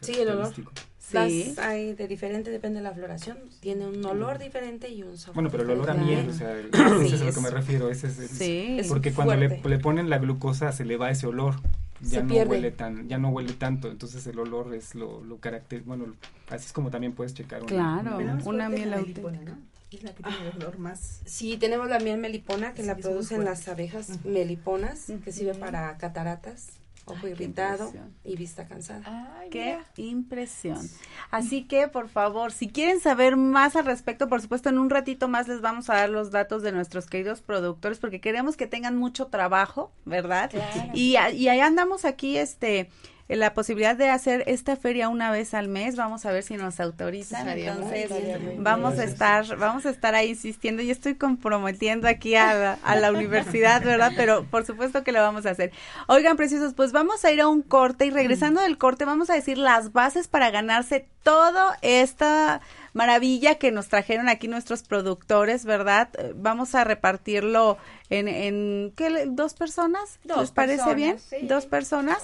[0.00, 0.52] Sí, el olor.
[0.54, 0.64] Sí.
[1.12, 3.38] Las hay de diferente, depende de la floración.
[3.60, 5.34] Tiene un olor diferente y un sabor.
[5.34, 7.40] Bueno, pero el olor a miel, o sea, el- Sí, ese es a lo que
[7.40, 7.90] me refiero.
[7.90, 8.76] Ese es, el- Sí.
[8.78, 11.56] Es porque cuando le, le ponen la glucosa se le va ese olor.
[12.00, 12.50] Ya Se no pierde.
[12.50, 16.06] huele tan, ya no huele tanto, entonces el olor es lo, lo carácter, bueno,
[16.48, 18.16] así es como también puedes checar una- Claro.
[18.16, 18.46] una miel.
[18.48, 19.58] Una miel la auténtica.
[19.92, 21.20] Es la que tiene el olor más.
[21.26, 25.94] Sí, tenemos la miel melipona que Sí, la producen las abejas meliponas, que sirve para
[25.98, 26.68] cataratas,
[27.10, 28.14] ojo Ay, irritado impresión.
[28.24, 29.36] y vista cansada.
[29.40, 29.84] Ay, Qué mira.
[29.96, 30.88] impresión.
[31.30, 35.28] Así que, por favor, si quieren saber más al respecto, por supuesto, en un ratito
[35.28, 38.96] más les vamos a dar los datos de nuestros queridos productores, porque queremos que tengan
[38.96, 40.50] mucho trabajo, ¿verdad?
[40.50, 40.90] Claro.
[40.94, 42.90] Y, y ahí andamos aquí, este,
[43.36, 45.96] la posibilidad de hacer esta feria una vez al mes.
[45.96, 47.48] Vamos a ver si nos autorizan.
[47.48, 48.10] Entonces,
[48.58, 50.82] vamos a estar, vamos a estar ahí insistiendo.
[50.82, 54.12] Yo estoy comprometiendo aquí a la, a la universidad, ¿verdad?
[54.16, 55.72] Pero por supuesto que lo vamos a hacer.
[56.06, 59.34] Oigan, preciosos, pues vamos a ir a un corte y regresando del corte vamos a
[59.34, 62.60] decir las bases para ganarse todo esta
[62.92, 66.08] maravilla que nos trajeron aquí nuestros productores, ¿verdad?
[66.18, 67.76] Eh, Vamos a repartirlo
[68.08, 69.26] en, en ¿qué?
[69.28, 70.18] ¿Dos personas?
[70.24, 71.18] Dos ¿Les parece personas, bien?
[71.18, 71.46] sí.
[71.46, 72.18] Dos personas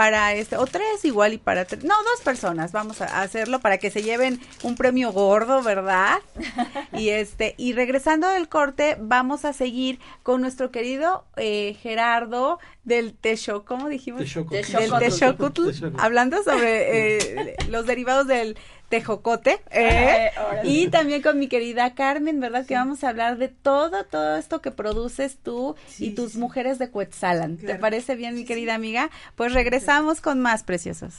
[0.00, 3.76] para este, o tres igual y para tres, no, dos personas, vamos a hacerlo para
[3.76, 6.20] que se lleven un premio gordo, ¿verdad?
[6.94, 13.12] y este, y regresando del corte, vamos a seguir con nuestro querido eh, Gerardo del
[13.12, 14.22] Techo, ¿cómo dijimos?
[14.22, 14.54] Texoco.
[14.54, 15.68] Del Texocotl.
[15.98, 17.18] hablando sobre
[17.50, 18.56] eh, los derivados del
[18.90, 20.30] tejocote, ¿eh?
[20.36, 20.60] Eh.
[20.64, 22.66] Y también con mi querida Carmen, ¿verdad?
[22.66, 26.80] Que vamos a hablar de todo, todo esto que produces tú y tus sí, mujeres
[26.80, 27.56] de Cuetzalan.
[27.56, 29.08] ¿Te parece bien, mi Sí, querida amiga?
[29.36, 29.54] Pues
[29.90, 31.14] regresamos con más preciosos.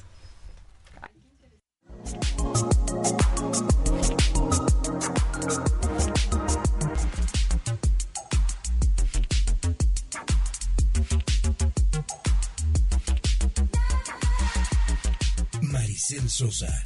[15.61, 16.83] Maricel Sosa.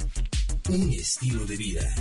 [0.68, 1.94] Un estilo de vida.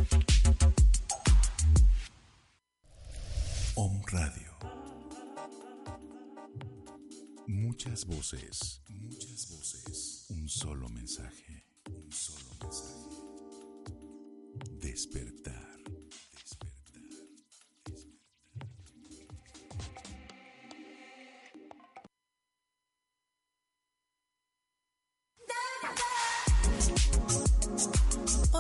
[3.76, 4.54] Om Radio.
[7.47, 10.25] Muchas voces, muchas voces.
[10.29, 13.19] Un solo mensaje, un solo mensaje.
[14.81, 15.64] Despertar.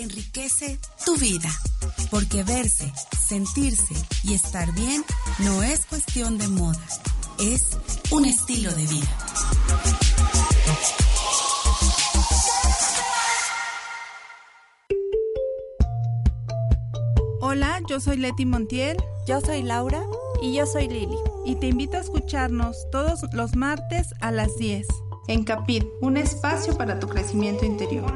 [0.00, 1.50] Enriquece tu vida,
[2.08, 5.04] porque verse, sentirse y estar bien
[5.40, 6.80] no es cuestión de moda,
[7.40, 7.76] es
[8.12, 9.18] un estilo de vida.
[17.40, 18.96] Hola, yo soy Leti Montiel.
[19.26, 20.00] Yo soy Laura.
[20.40, 21.18] Y yo soy Lili.
[21.44, 24.86] Y te invito a escucharnos todos los martes a las 10.
[25.26, 28.14] En Capit, un espacio para tu crecimiento interior.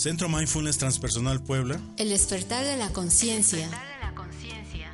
[0.00, 1.78] Centro Mindfulness Transpersonal Puebla.
[1.98, 3.68] El despertar de la conciencia.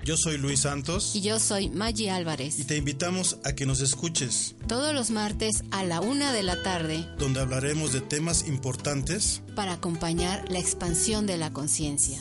[0.04, 1.14] Yo soy Luis Santos.
[1.14, 2.58] Y yo soy Maggie Álvarez.
[2.58, 4.56] Y te invitamos a que nos escuches.
[4.66, 7.06] Todos los martes a la una de la tarde.
[7.18, 9.42] Donde hablaremos de temas importantes.
[9.54, 12.20] Para acompañar la expansión de la conciencia.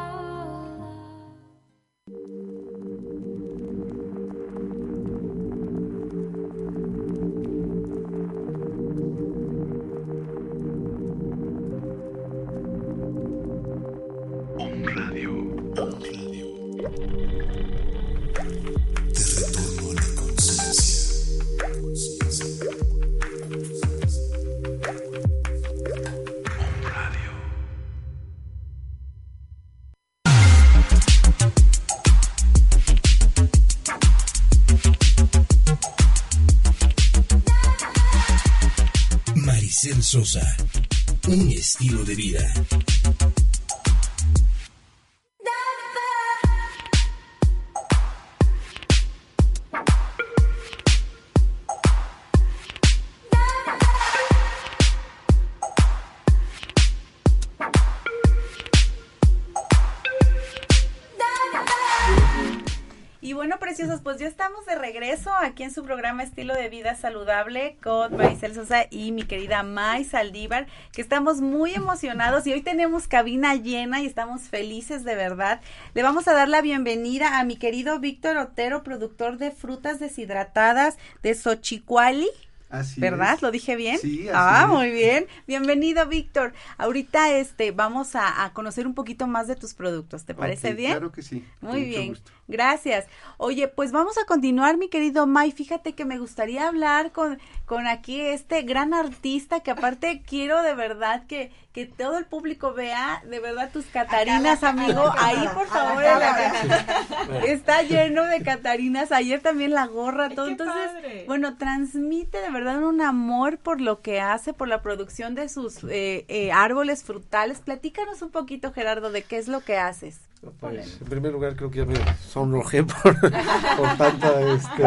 [64.21, 68.85] Ya estamos de regreso aquí en su programa Estilo de Vida Saludable con Maricel Sosa
[68.91, 74.05] y mi querida May Saldívar, que estamos muy emocionados y hoy tenemos cabina llena y
[74.05, 75.59] estamos felices de verdad.
[75.95, 80.99] Le vamos a dar la bienvenida a mi querido Víctor Otero, productor de frutas deshidratadas
[81.23, 82.29] de Xochicuali.
[82.71, 83.33] Así ¿Verdad?
[83.35, 83.41] es.
[83.41, 83.97] ¿Lo dije bien?
[83.99, 84.69] Sí, así Ah, es.
[84.69, 85.27] muy bien.
[85.45, 86.53] Bienvenido, Víctor.
[86.77, 90.23] Ahorita este vamos a, a conocer un poquito más de tus productos.
[90.25, 90.91] ¿Te parece bien?
[90.91, 91.45] Claro que sí.
[91.59, 92.31] Muy bien, gusto.
[92.47, 93.07] gracias.
[93.37, 95.51] Oye, pues vamos a continuar, mi querido May.
[95.51, 100.73] Fíjate que me gustaría hablar con, con aquí este gran artista que aparte quiero de
[100.73, 105.09] verdad que, que todo el público vea de verdad tus Catarinas, amigo.
[105.17, 109.11] Ahí, por favor, la- está lleno de Catarinas.
[109.13, 110.47] Ayer también la gorra, todo.
[110.47, 115.47] Entonces, bueno, transmite de verdad un amor por lo que hace, por la producción de
[115.47, 117.59] sus eh, eh, árboles frutales.
[117.59, 120.19] Platícanos un poquito, Gerardo, de qué es lo que haces.
[120.59, 124.83] Pues, en primer lugar, creo que ya me sonrojé por, por tanta este,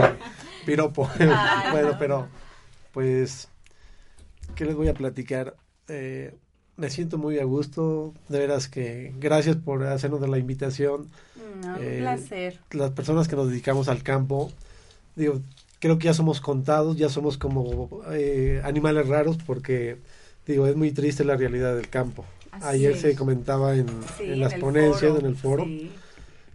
[0.66, 1.08] piropo.
[1.18, 1.28] Ay,
[1.72, 1.98] bueno, no.
[1.98, 2.28] pero,
[2.92, 3.48] pues,
[4.54, 5.54] ¿qué les voy a platicar?
[5.88, 6.34] Eh,
[6.76, 11.08] me siento muy a gusto, de veras que gracias por hacernos de la invitación.
[11.62, 12.58] No, Eh, un placer.
[12.72, 14.50] Las personas que nos dedicamos al campo,
[15.16, 15.40] digo,
[15.78, 19.98] creo que ya somos contados, ya somos como eh, animales raros porque,
[20.46, 22.24] digo, es muy triste la realidad del campo.
[22.50, 23.00] Así Ayer es.
[23.00, 25.64] se comentaba en, Sí, en las ponencias, foro, en el foro.
[25.64, 25.90] sí.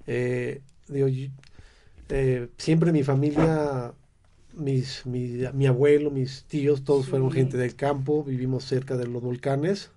[0.08, 1.08] Eh, digo,
[2.10, 3.93] eh, siempre mi familia,
[4.53, 7.12] mis, mi, mi abuelo, mis tíos, todos Sí.
[7.12, 9.91] fueron gente del campo, vivimos cerca de los volcanes,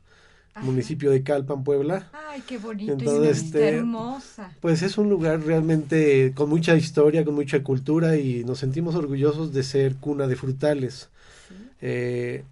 [0.55, 0.67] Ajá.
[0.67, 2.09] municipio de Calpan, Puebla.
[2.29, 2.93] Ay, qué bonito.
[2.93, 4.53] Entonces, y este, hermosa.
[4.61, 9.53] Pues es un lugar realmente con mucha historia, con mucha cultura y nos sentimos orgullosos
[9.53, 11.09] de ser cuna de frutales.
[11.81, 12.45] Eh,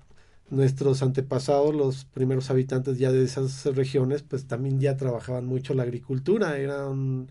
[0.50, 5.84] nuestros antepasados, los primeros habitantes ya de esas regiones, pues también ya trabajaban mucho la
[5.84, 7.28] agricultura, eran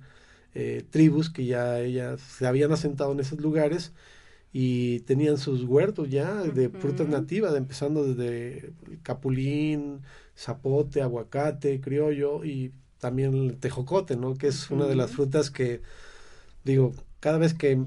[0.56, 3.92] eh, tribus que ya ellas se habían asentado en esos lugares
[4.52, 8.72] y tenían sus huertos ya de frutas nativas, empezando desde
[9.04, 10.00] capulín,
[10.38, 14.36] zapote, aguacate, criollo y también el tejocote, ¿no?
[14.36, 15.82] Que es una de las frutas que,
[16.64, 17.84] digo, cada vez que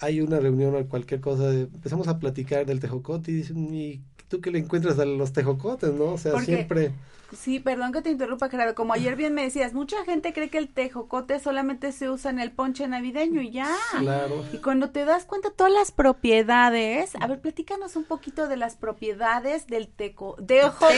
[0.00, 4.40] hay una reunión o cualquier cosa, empezamos a platicar del tejocote y dicen, ¿y tú
[4.40, 6.12] qué le encuentras a los tejocotes, no?
[6.12, 6.92] O sea, siempre...
[7.36, 8.74] Sí, perdón que te interrumpa, claro.
[8.74, 12.38] Como ayer bien me decías, mucha gente cree que el tejocote solamente se usa en
[12.40, 13.68] el ponche navideño y ya.
[13.98, 14.44] Claro.
[14.52, 18.76] Y cuando te das cuenta todas las propiedades, a ver, platícanos un poquito de las
[18.76, 20.96] propiedades del teco, tejocote.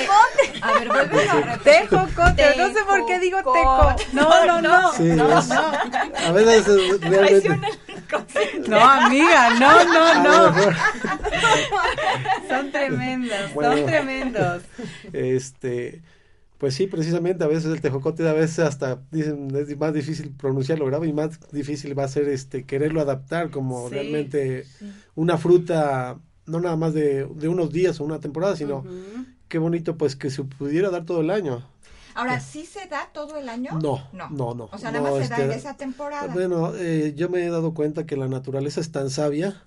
[0.63, 3.95] A ver, vuelve a Tejocote, no sé por qué digo teco.
[4.13, 4.93] No, no, no.
[4.93, 5.61] Sí, no, es- no.
[6.29, 7.61] a veces es realmente...
[8.69, 10.55] No, amiga, no, no, no.
[12.49, 13.77] Son tremendos, Bueno.
[13.77, 14.63] son tremendos.
[15.13, 16.03] Este,
[16.61, 20.85] pues sí, precisamente a veces el tejocote a veces hasta dicen es más difícil pronunciarlo
[20.85, 24.67] grave y más difícil va a ser este quererlo adaptar como Sí, realmente
[25.15, 28.85] una fruta no nada más de, de unos días o una temporada, sino
[29.49, 31.65] qué bonito pues que se pudiera dar todo el año.
[32.15, 33.79] Ahora, ¿sí se da todo el año?
[33.81, 34.69] No, no, no.
[34.71, 36.27] O sea, no, nada más se da en este, esa temporada.
[36.35, 39.65] Bueno, eh, yo me he dado cuenta que la naturaleza es tan sabia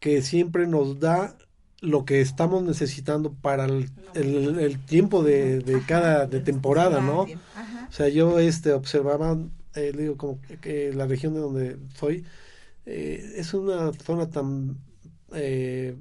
[0.00, 1.36] que siempre nos da
[1.80, 7.26] lo que estamos necesitando para el, el- el tiempo de, de cada de temporada, ¿no?
[7.88, 9.38] O sea, yo este observaba,
[9.74, 12.24] eh, digo, como que, que la región de donde soy
[12.86, 14.76] eh, es una zona tan
[15.32, 15.94] eh,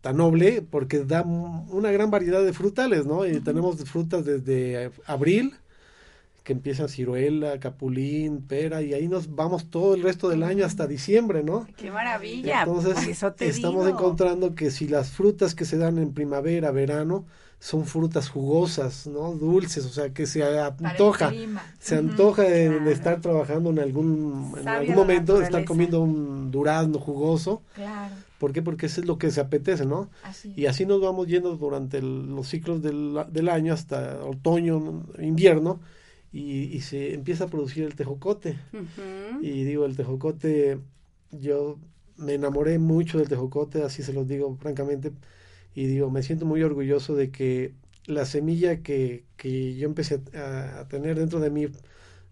[0.00, 3.24] tan noble porque da una gran variedad de frutales, ¿no?
[3.24, 5.54] Y tenemos frutas desde abril
[6.44, 10.86] que empieza ciruela, capulín, pera y ahí nos vamos todo el resto del año hasta
[10.86, 11.66] diciembre, ¿no?
[11.76, 12.62] Qué maravilla.
[12.62, 13.98] Entonces, por eso te estamos digo.
[13.98, 17.24] encontrando que si las frutas que se dan en primavera, verano,
[17.60, 19.34] son frutas jugosas, ¿no?
[19.34, 21.32] Dulces, o sea, que se antoja,
[21.78, 26.50] se antoja de, de estar trabajando en algún, en algún momento, de estar comiendo un
[26.50, 27.62] durazno jugoso.
[27.76, 28.16] Claro.
[28.38, 28.62] ¿Por qué?
[28.62, 30.10] Porque eso es lo que se apetece, ¿no?
[30.24, 30.52] Así.
[30.56, 35.78] Y así nos vamos yendo durante el- los ciclos del, del año hasta otoño, invierno,
[36.32, 38.58] y, y se empieza a producir el tejocote.
[38.72, 39.42] Ujú.
[39.42, 40.78] Y digo, el tejocote,
[41.30, 41.78] yo
[42.16, 45.12] me enamoré mucho del tejocote, así se los digo francamente,
[45.74, 47.74] y digo, me siento muy orgulloso de que
[48.06, 51.68] la semilla que, que yo empecé a, a tener dentro de mí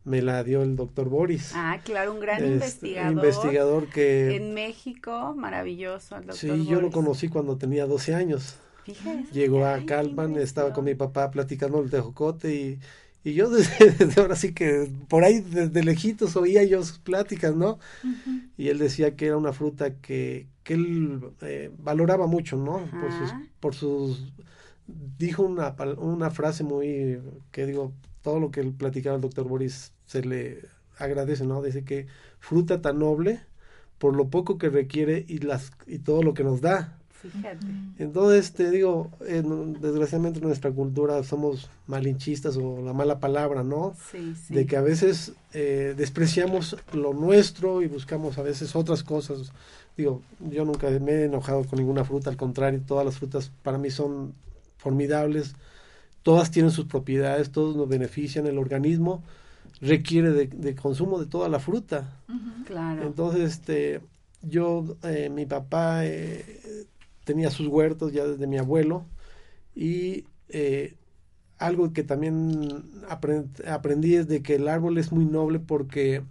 [0.05, 1.53] me la dio el doctor Boris.
[1.55, 3.13] Ah, claro, un gran Este, investigador.
[3.13, 6.95] investigador que- En México, maravilloso, el doctor Sí, yo lo Boris.
[6.95, 8.57] conocí cuando tenía 12 años.
[8.85, 9.31] Fíjese.
[9.33, 12.79] Llegó a Calpan, estaba con mi papá platicando del tejocote y,
[13.23, 17.55] y yo desde, desde ahora sí que por ahí desde lejitos oía yo sus pláticas,
[17.55, 17.79] ¿no?
[18.57, 22.89] Y él decía que era una fruta que, que él eh, valoraba mucho, ¿no?
[22.91, 24.33] Por sus, por sus,
[25.19, 29.93] dijo una, una frase muy, que digo, todo lo que él platicaba el doctor Boris
[30.07, 30.63] se le
[30.99, 31.63] agradece, ¿no?
[31.63, 32.07] Dice que
[32.39, 33.41] fruta tan noble
[33.99, 37.00] por lo poco que requiere y, las, y todo lo que nos da.
[37.23, 37.67] Fíjate.
[37.99, 43.95] Entonces, te digo, en- desgraciadamente en nuestra cultura somos malinchistas o la mala palabra, ¿no?
[44.11, 44.55] Sí, sí.
[44.55, 49.53] De que a veces eh, despreciamos lo nuestro y buscamos a veces otras cosas.
[49.97, 53.77] Digo, yo nunca me he enojado con ninguna fruta, al contrario, todas las frutas para
[53.77, 54.33] mí son
[54.79, 55.55] formidables,
[56.23, 59.23] todas tienen sus propiedades, todos nos benefician, el organismo
[59.83, 62.17] requiere de, de consumo de toda la fruta.
[62.67, 63.03] Claro.
[63.07, 64.01] Entonces, este,
[64.43, 66.87] yo, eh, mi papá eh,
[67.31, 69.05] tenía sus huertos ya desde mi abuelo
[69.77, 70.97] y eh,
[71.59, 76.23] algo que también aprend- aprendí es de que el árbol es muy noble porque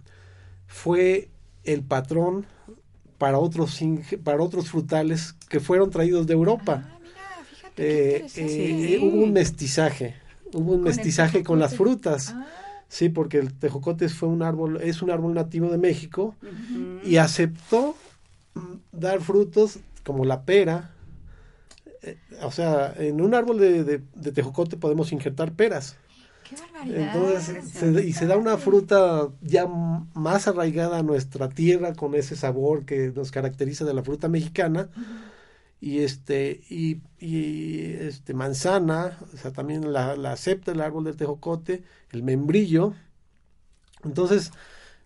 [0.66, 1.30] fue
[1.64, 2.44] el patrón
[3.16, 3.80] para otros
[4.22, 6.84] para otros frutales que fueron traídos de Europa.
[7.78, 10.16] Eh, eh, hubo un mestizaje,
[10.52, 12.34] hubo un Con mestizaje con las frutas.
[12.88, 16.34] Sí, porque el tejocote fue un árbol, es un árbol nativo de México
[17.04, 17.94] y aceptó
[18.92, 20.94] dar frutos como la pera.
[22.02, 25.96] Eh, o sea, en un árbol de, de- de tejocote podemos injertar peras.
[27.14, 32.36] Entonces, se- y se da una fruta ya más arraigada a nuestra tierra con ese
[32.36, 34.88] sabor que nos caracteriza de la fruta mexicana.
[35.82, 41.16] Y este, y, y, este manzana, o sea, también la, la acepta el árbol del
[41.16, 42.94] tejocote, el membrillo.
[44.04, 44.50] Entonces,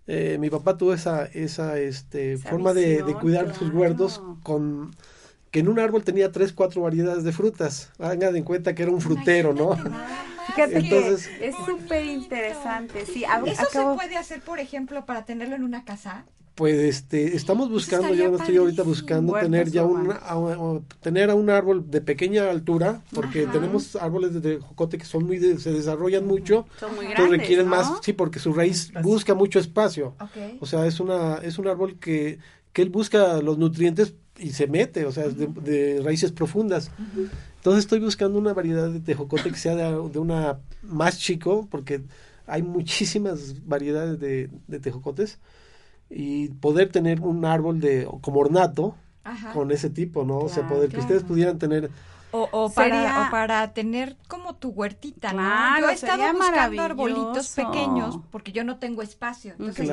[0.06, 4.94] eh, mi papá tuvo esa, esa este, Esa forma de, de cuidar sus huertos con
[5.50, 7.90] que en un árbol tenía tres, cuatro variedades de frutas.
[8.00, 9.76] Hagan en cuenta que era un frutero, ¿no?
[10.46, 13.06] Fíjate Entonces- que es súper interesante.
[13.06, 16.24] Sí, ¿Eso acabo- se puede hacer, por ejemplo, para tenerlo en una casa?
[16.54, 21.34] Pues este, estamos buscando, yo no estoy ahorita buscando tener ya un, a, tener a
[21.34, 26.24] un árbol de pequeña altura, porque tenemos árboles de jocote que son muy, se desarrollan
[26.24, 30.14] mucho, son muy grandes, requieren más, sí, porque su raíz busca mucho espacio.
[30.60, 32.38] O sea, es una, es un árbol que,
[32.72, 36.92] que él busca los nutrientes y se mete, o sea, de, raíces profundas.
[37.56, 42.02] Entonces estoy buscando una variedad de tejocote que sea de, de, una más chico, porque
[42.46, 45.40] hay muchísimas variedades de, de tejocotes
[46.14, 48.94] y poder tener un árbol de como ornato
[49.52, 50.38] con ese tipo, ¿no?
[50.38, 51.90] o sea, poder que ustedes pudieran tener
[52.30, 55.78] o, o, para, o para tener como tu huertita, ¿no?
[55.78, 59.54] Yo he estado buscando arbolitos pequeños porque yo no tengo espacio.
[59.56, 59.88] Entonces,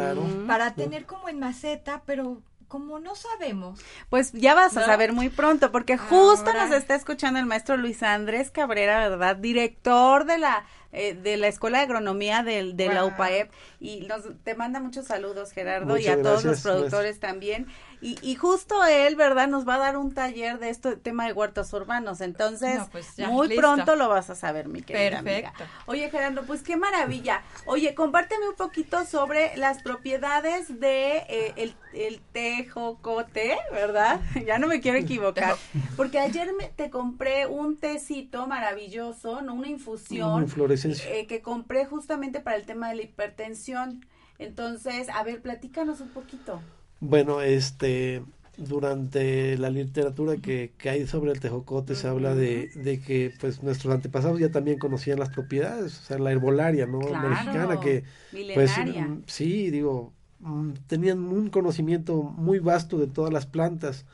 [0.47, 3.79] para tener como en maceta, pero como no sabemos.
[4.09, 8.01] Pues ya vas a saber muy pronto, porque justo nos está escuchando el maestro Luis
[8.01, 9.35] Andrés Cabrera, ¿verdad?
[9.35, 14.23] Director de la eh, de la Escuela de Agronomía de, de la UPAEP y nos,
[14.43, 17.67] te manda muchos saludos Gerardo y a todos los productores también
[18.01, 19.47] y, y, justo él, ¿verdad?
[19.47, 22.19] Nos va a dar un taller de esto, tema de huertos urbanos.
[22.21, 25.63] Entonces, pues muy pronto lo vas a saber, mi querida Perfecto.
[25.85, 27.43] Oye, Gerardo, pues qué maravilla.
[27.65, 34.19] Oye, compárteme un poquito sobre las propiedades de eh, el, el tejocote, ¿verdad?
[34.47, 35.55] ya no me quiero equivocar.
[35.95, 39.53] Porque ayer me, te compré un tecito maravilloso, ¿no?
[39.53, 40.41] Una infusión.
[40.85, 44.05] Eh, que compré justamente para el tema de la hipertensión.
[44.39, 46.61] Entonces, a ver, platícanos un poquito.
[46.99, 48.23] Bueno, este,
[48.57, 53.63] durante la literatura que, que hay sobre el tejocote se habla de, de, que pues
[53.63, 56.99] nuestros antepasados ya también conocían las propiedades, o sea, la herbolaria, ¿no?
[56.99, 58.03] Mexicana que
[58.53, 64.05] pues mm, sí, digo, mm, tenían un conocimiento muy vasto de todas las plantas,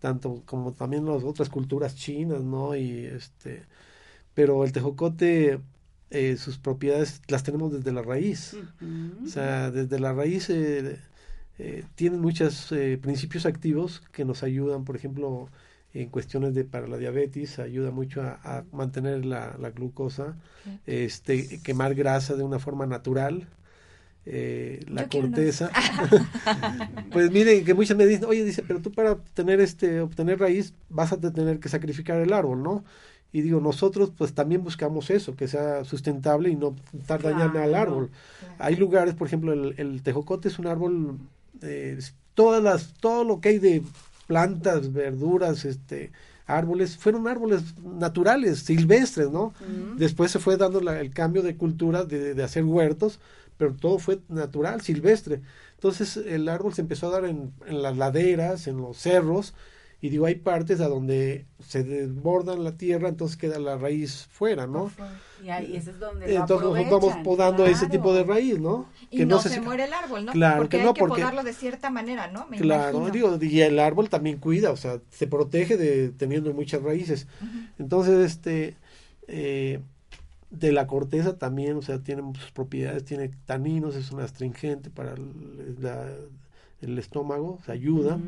[0.00, 2.76] tanto como también las otras culturas chinas, ¿no?
[2.76, 3.64] Y este,
[4.34, 5.60] pero el tejocote
[6.10, 8.56] eh, sus propiedades las tenemos desde la raíz,
[9.24, 10.98] o sea, desde la raíz eh,
[11.58, 15.48] eh, tienen muchos eh, principios activos que nos ayudan, por ejemplo,
[15.92, 20.36] en cuestiones de para la diabetes, ayuda mucho a, mantener la, glucosa,
[20.86, 23.48] este, quemar grasa de una forma natural.
[24.30, 25.70] Eh, la corteza.
[27.10, 30.74] pues miren que muchas me dicen, oye, dice, pero tú para tener este, obtener raíz
[30.90, 32.84] vas a tener que sacrificar el árbol, ¿no?
[33.32, 37.74] Y digo, nosotros pues también buscamos eso, que sea sustentable y no estar dañando al
[37.74, 38.10] árbol.
[38.58, 41.18] Hay lugares, por ejemplo, el, el, tejocote es un árbol
[41.62, 41.98] eh,
[42.34, 43.82] todas las, todo lo que hay de
[44.26, 46.12] plantas, verduras, este,
[46.46, 49.52] árboles, fueron árboles naturales, silvestres, ¿no?
[49.96, 53.20] Después se fue dando el cambio de cultura de, de, hacer huertos,
[53.56, 55.40] pero todo fue natural, silvestre.
[55.74, 59.54] Entonces el árbol se empezó a dar en, en las laderas, en los cerros,
[60.00, 64.68] y digo, hay partes a donde se desbordan la tierra, entonces queda la raíz fuera,
[64.68, 64.92] ¿no?
[65.42, 68.88] Y ahí ese es donde Entonces nosotros vamos podando ese tipo de raíz, ¿no?
[69.10, 70.32] Y no, se, muere el árbol, ¿no?
[70.32, 72.46] Claro porque que no, hay que podarlo de cierta manera, ¿no?
[72.46, 76.80] Me claro, digo, y el árbol también cuida, o sea, se protege de teniendo muchas
[76.80, 77.26] raíces.
[77.80, 78.76] Entonces, este,
[79.26, 79.80] eh,
[80.50, 85.14] de la corteza también, o sea, tiene sus propiedades, tiene taninos, es un astringente para
[85.14, 85.76] el,
[86.82, 88.20] el estómago, se ayuda.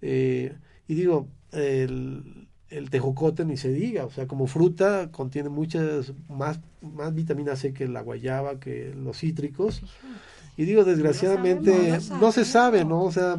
[0.00, 0.54] eh,
[0.88, 6.60] y digo, el, el tejocote ni se diga, o sea, como fruta contiene muchas más,
[6.80, 9.82] más vitamina C que la guayaba, que los cítricos.
[10.56, 13.02] Y digo, desgraciadamente, no, se sabe, ¿no?
[13.02, 13.36] O sea...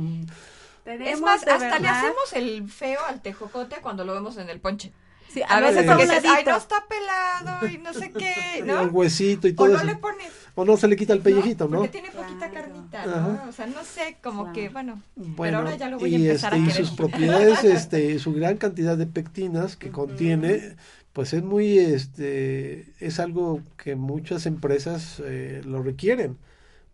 [0.85, 4.91] Es más, hasta le hacemos el feo al tejocote cuando lo vemos en el ponche.
[5.31, 8.81] Sí, a, veces porque dices, ay, no está pelado y no sé qué, ¿no?
[8.81, 11.69] El huesito y todo o no Le pones, o no se le quita el pellejito,
[11.69, 11.77] ¿no?
[11.77, 13.49] Porque tiene poquita carnita, ¿no?
[13.49, 15.01] O sea, no sé, como que, bueno,
[15.37, 16.81] pero ahora ya lo voy a empezar este, a querer.
[16.81, 20.75] Y sus propiedades, este, su gran cantidad de pectinas que contiene,
[21.13, 26.37] pues es muy, este, es algo que muchas empresas eh, lo requieren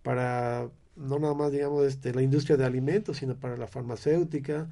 [0.03, 4.67] para, no nada más, digamos, este, la industria de alimentos, sino para la farmacéutica,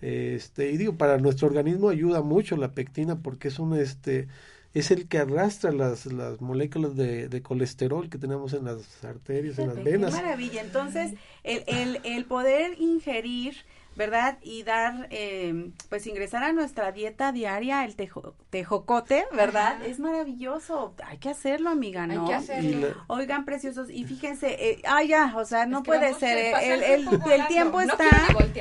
[0.00, 4.26] este, y digo, para nuestro organismo ayuda mucho la pectina porque es un este
[4.74, 9.58] es el que arrastra las, las moléculas de, de colesterol que tenemos en las arterias,
[9.58, 10.14] en las venas.
[10.14, 10.62] Qué maravilla.
[10.62, 11.12] Entonces,
[11.44, 13.54] el, el, el poder ingerir
[13.94, 14.38] ¿verdad?
[14.42, 19.84] Y dar, eh, pues ingresar a nuestra dieta diaria el tejo, tejocote, ¿verdad?
[19.84, 20.94] Es maravilloso.
[21.04, 22.22] Hay que hacerlo, amiga, ¿no?
[22.22, 22.94] Hay que hacerlo.
[23.08, 27.08] Oigan, preciosos, y fíjense, eh, ah, ya, o sea, no puede ser, eh, el, el,
[27.30, 28.04] el tiempo está...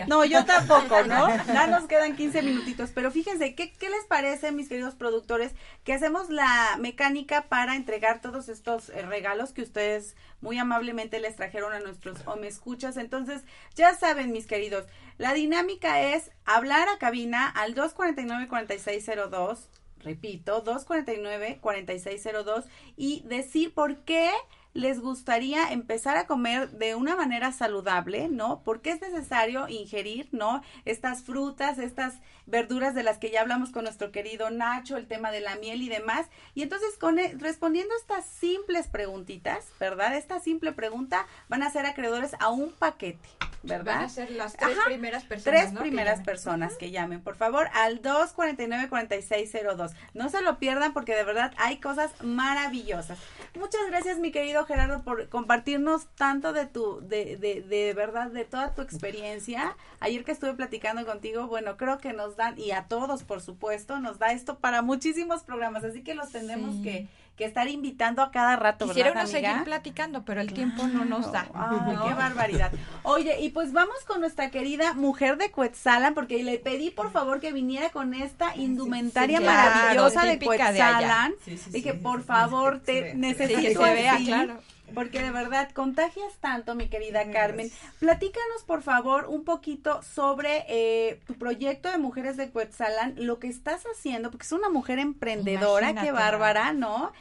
[0.07, 1.27] No, yo tampoco, ¿no?
[1.47, 5.53] Ya nos quedan 15 minutitos, pero fíjense, ¿qué, ¿qué les parece, mis queridos productores,
[5.83, 11.35] que hacemos la mecánica para entregar todos estos eh, regalos que ustedes muy amablemente les
[11.35, 12.97] trajeron a nuestros o me escuchas?
[12.97, 13.43] Entonces,
[13.75, 14.85] ya saben, mis queridos,
[15.21, 19.67] la dinámica es hablar a cabina al 249-4602,
[19.99, 22.65] repito, 249-4602
[22.97, 24.31] y decir por qué
[24.73, 28.61] les gustaría empezar a comer de una manera saludable, ¿no?
[28.63, 30.61] Porque es necesario ingerir, ¿no?
[30.85, 32.15] Estas frutas, estas
[32.45, 35.81] verduras de las que ya hablamos con nuestro querido Nacho, el tema de la miel
[35.81, 36.27] y demás.
[36.55, 40.15] Y entonces, con e- respondiendo estas simples preguntitas, ¿verdad?
[40.15, 43.27] Esta simple pregunta van a ser acreedores a un paquete,
[43.63, 43.95] ¿verdad?
[43.95, 45.59] Van a ser las tres Ajá, primeras personas.
[45.61, 45.79] Tres ¿no?
[45.79, 46.25] que primeras llamen.
[46.25, 49.91] personas que llamen, por favor, al 249-4602.
[50.13, 53.17] No se lo pierdan porque de verdad hay cosas maravillosas.
[53.59, 58.45] Muchas gracias, mi querido Gerardo, por compartirnos tanto de tu, de, de, de verdad, de
[58.45, 59.75] toda tu experiencia.
[59.99, 63.99] Ayer que estuve platicando contigo, bueno, creo que nos dan, y a todos, por supuesto,
[63.99, 66.81] nos da esto para muchísimos programas, así que los tendremos Sí.
[66.83, 67.07] que,
[67.41, 69.49] que estar invitando a cada rato, Quisiera ¿verdad, uno amiga?
[69.49, 71.47] seguir platicando, pero el tiempo no nos da.
[71.55, 72.07] Ay, ¿no?
[72.07, 72.71] qué barbaridad.
[73.01, 77.39] Oye, y pues vamos con nuestra querida mujer de Cuetzalan, porque le pedí por favor
[77.39, 80.39] que viniera con esta indumentaria sí, claro, maravillosa de.
[80.39, 81.33] Cuetzalan.
[81.43, 81.97] Sí, sí, Dije, sí.
[81.97, 84.59] por favor, te necesito que se vea, claro.
[84.93, 87.69] Porque de verdad contagias tanto, mi querida Carmen.
[87.99, 93.47] Platícanos, por favor, un poquito sobre eh, tu proyecto de Mujeres de Cuetzalan, lo que
[93.47, 97.11] estás haciendo, porque es una mujer emprendedora, qué bárbara, ¿no?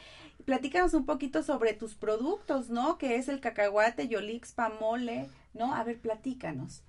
[0.45, 2.97] Platícanos un poquito sobre tus productos, ¿no?
[2.97, 5.73] Que es el cacahuate, yolix, pamole, ¿no?
[5.73, 6.83] A ver, platícanos.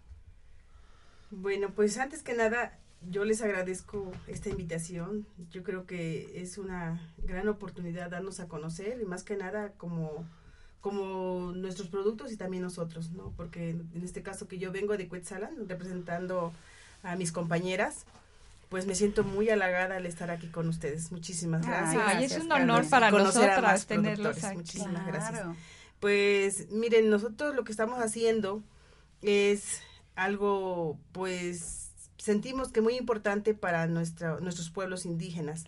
[1.31, 2.79] Bueno, pues antes que nada,
[3.11, 5.27] yo les agradezco esta invitación.
[5.51, 10.27] Yo creo que es una gran oportunidad darnos a conocer y más que nada como,
[10.83, 13.33] como nuestros productos y también nosotros, ¿no?
[13.37, 16.53] Porque en este caso que yo vengo de Cuetzalan, representando
[17.03, 18.05] a mis compañeras,
[18.69, 21.13] pues me siento muy halagada al estar aquí con ustedes.
[21.13, 22.03] Muchísimas Ay, gracias.
[22.07, 24.57] ay, es Gracias, un honor para nosotras tenerlos aquí.
[24.59, 25.07] Muchísimas Claro.
[25.13, 25.47] gracias.
[26.01, 28.61] Pues miren, nosotros lo que estamos haciendo
[29.23, 29.83] es
[30.17, 35.65] algo, pues sentimos que muy importante para nuestra, nuestros pueblos indígenas,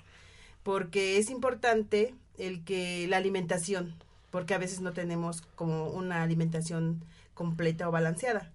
[0.64, 3.94] porque es importante el que la alimentación,
[4.34, 7.04] porque a veces no tenemos como una alimentación
[7.34, 8.50] completa o balanceada.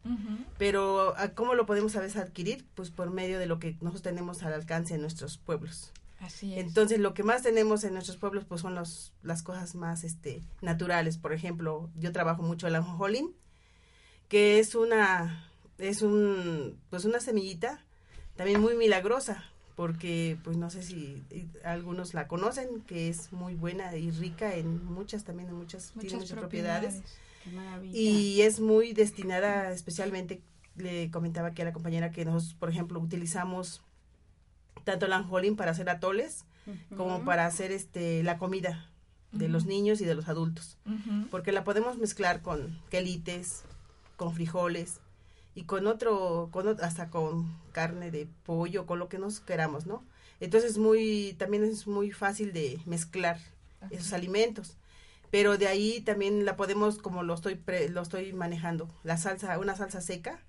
[0.58, 2.66] Pero ¿a ¿cómo lo podemos a veces adquirir?
[2.76, 5.94] Pues por medio de lo que nosotros tenemos al alcance en nuestros pueblos.
[6.20, 6.66] Así es.
[6.66, 10.44] Entonces, lo que más tenemos en nuestros pueblos, pues son los, las cosas más este,
[10.60, 11.18] naturales.
[11.18, 13.34] Por ejemplo, yo trabajo mucho el anjolín,
[14.28, 17.86] que es una, es un, pues una semillita
[18.36, 19.46] también muy milagrosa,
[19.80, 24.54] porque pues no sé si eh, algunos la conocen, que es muy buena y rica
[24.56, 27.02] en muchas, también en muchas, tiene Muchas propiedades.
[27.94, 30.42] Y es muy destinada especialmente,
[30.76, 33.82] le comentaba aquí a la compañera que nosotros, por ejemplo, utilizamos
[34.84, 36.44] tanto el anjolín para hacer atoles
[36.98, 38.92] como para hacer este la comida
[39.32, 40.78] de los niños y de los adultos.
[41.32, 43.64] Porque la podemos mezclar con quelites,
[44.18, 45.00] con frijoles
[45.60, 50.04] y con otro, con hasta con carne de pollo, con lo que nos queramos, ¿no?
[50.40, 53.38] Entonces muy, también es muy fácil de mezclar
[53.90, 54.78] esos alimentos.
[55.32, 59.60] Pero de ahí también la podemos, como lo estoy pre- lo estoy manejando, la salsa,
[59.60, 60.40] una salsa seca,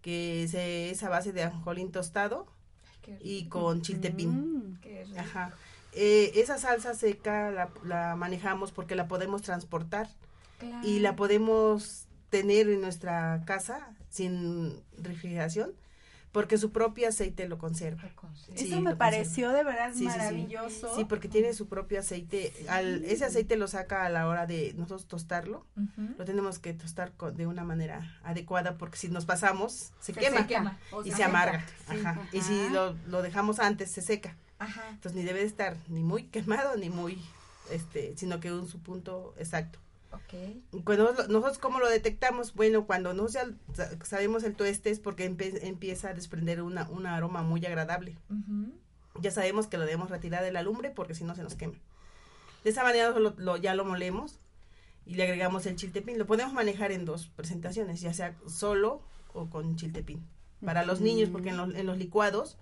[0.00, 2.46] que se- es a base de anjolín tostado
[3.20, 4.30] y con chiltepín.
[4.30, 4.80] Mm.
[4.80, 5.18] Qué rico.
[5.20, 5.52] Ajá.
[5.92, 10.08] Eh, esa salsa seca la, la manejamos porque la podemos transportar
[10.84, 15.72] y la podemos tener en nuestra casa sin refrigeración
[16.36, 18.02] porque su propio aceite lo conserva.
[18.34, 20.18] Sí, Eso me lo pareció de verdad Sí, sí, sí.
[20.18, 20.94] maravilloso.
[20.94, 22.52] Sí, porque tiene su propio aceite.
[22.68, 25.64] Al, ese aceite lo saca a la hora de nosotros tostarlo.
[26.18, 30.46] Lo tenemos que tostar de una manera adecuada porque si nos pasamos se, Se quema,
[30.46, 30.78] quema.
[30.90, 31.64] O y se se amarga.
[31.88, 32.28] Ajá.
[32.32, 34.36] Y si lo, lo dejamos antes se seca.
[34.58, 34.82] Ajá.
[34.90, 37.18] Entonces ni debe de estar ni muy quemado ni muy,
[37.70, 39.78] este, sino que en su punto exacto.
[40.12, 40.82] Ok.
[40.84, 43.50] Cuando lo- nosotros cómo lo detectamos, bueno, cuando no sa-
[44.04, 48.16] sabemos el tueste es porque empieza a desprender una, un aroma muy agradable.
[49.20, 51.74] Ya sabemos que lo debemos retirar de la lumbre porque si no se nos quema.
[52.64, 54.38] De esa manera lo- lo- ya lo molemos
[55.04, 56.18] y le agregamos el chiltepín.
[56.18, 59.02] Lo podemos manejar en dos presentaciones, ya sea solo
[59.32, 60.26] o con chiltepín.
[60.64, 62.58] Para los niños, porque en los, en los licuados,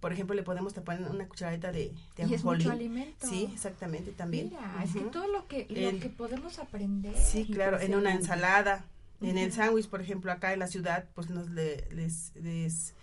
[0.00, 3.26] por ejemplo, le podemos tapar una cucharadita de, de Y es mucho alimento.
[3.26, 4.46] Sí, exactamente, también.
[4.50, 7.14] Mira, es que todo lo que, lo El- que podemos aprender.
[7.16, 8.84] Sí, claro, en una ensalada,
[9.20, 12.94] en el sándwich, por ejemplo, acá en la ciudad, pues nos le- les, les,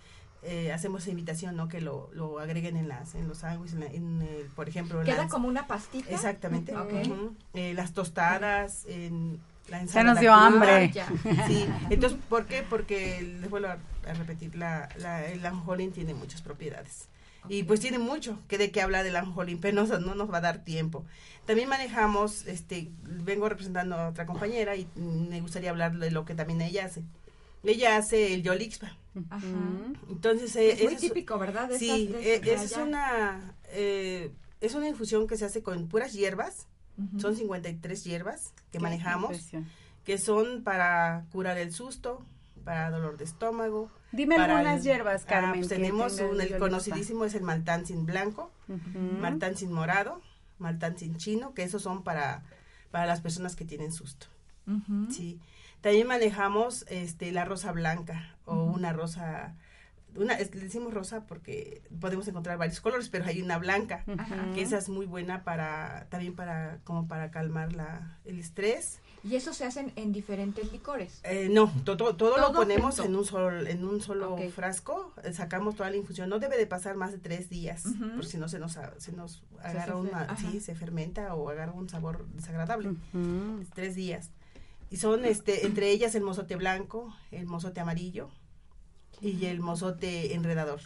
[0.42, 1.68] eh, hacemos invitación, ¿no?
[1.68, 5.02] Que lo, lo agreguen en las en los sándwiches, en, la- en el, por ejemplo,
[5.04, 6.10] Queda las- como una pastita.
[6.10, 6.72] exactamente,
[7.54, 9.38] eh, las tostadas, en
[9.68, 10.12] la Ya ensalada.
[10.14, 10.46] nos dio cruda.
[10.46, 10.90] hambre.
[10.92, 11.06] Ya.
[11.46, 12.64] Sí, entonces, ¿por qué?
[12.68, 13.78] Porque les vuelvo a,
[14.08, 17.08] a repetir, la, la, el anjolín tiene muchas propiedades.
[17.48, 20.38] Y pues tiene mucho que de qué hablar del anjolín, pero no, no nos va
[20.38, 21.04] a dar tiempo.
[21.46, 26.34] También manejamos, este, vengo representando a otra compañera y me gustaría hablar de lo que
[26.34, 27.02] también ella hace.
[27.64, 28.94] Ella hace el yolixpa.
[29.30, 29.46] Ajá.
[30.10, 31.68] Entonces, eh, Es muy esa típico, ¿verdad?
[31.68, 34.30] De sí, esas- de eh, de es una, eh,
[34.60, 36.66] es una infusión que se hace con puras hierbas
[37.18, 39.68] Son 53 hierbas que Qué manejamos, impresión.
[40.04, 42.24] que son para curar el susto,
[42.68, 43.90] para dolor de estómago.
[44.12, 48.04] Dime para algunas el- hierbas, Ah, Carmen, pues tenemos un, el conocidísimo es el maltancin
[48.04, 48.98] blanco, Ujú.
[48.98, 50.20] maltancin morado,
[50.58, 52.42] maltancin chino, que esos son para,
[52.90, 54.26] para las personas que tienen susto.
[55.10, 55.40] Sí.
[55.80, 59.54] También manejamos este la rosa blanca o una rosa
[60.18, 64.04] una es- le decimos rosa porque podemos encontrar varios colores, pero hay una blanca,
[64.54, 69.00] que esa es muy buena para también para como para calmar la el estrés.
[69.24, 71.20] Y eso se hacen en diferentes licores.
[71.24, 73.04] Eh, no, to- to- todo, lo Todo ponemos junto.
[73.10, 76.66] en un solo, en un solo frasco, eh, sacamos toda la infusión, no debe de
[76.66, 78.14] pasar más de tres días, Ujú.
[78.16, 81.34] por si no se nos, a- se nos Se agarra fe- una, sí, se fermenta
[81.34, 82.90] o agarra un sabor desagradable,
[83.74, 84.30] tres días.
[84.90, 88.30] Y son, este, entre ellas el mozote blanco, el mozote amarillo
[89.20, 90.80] y el mozote enredador.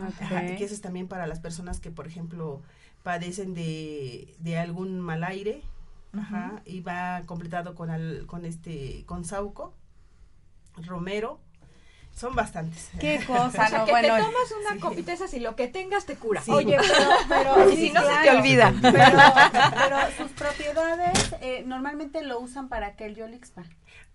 [0.00, 0.56] Ajá, Ok.
[0.58, 2.62] que eso es también para las personas que, por ejemplo,
[3.02, 5.62] padecen de, de algún mal aire,
[6.16, 9.74] ajá, y va completado con, al- con este, con sauco,
[10.76, 11.40] romero,
[12.14, 12.90] son bastantes.
[13.00, 14.14] Qué cosa, O sea, no, que bueno.
[14.16, 16.42] te tomas una copita esa y lo que tengas te cura.
[16.42, 16.50] Sí.
[16.52, 16.76] Oye,
[17.28, 18.74] pero, pero Y sí, si no, se te olvida.
[18.80, 19.18] Pero,
[19.74, 23.64] pero sus propiedades eh, normalmente lo usan para que el Yolixpa.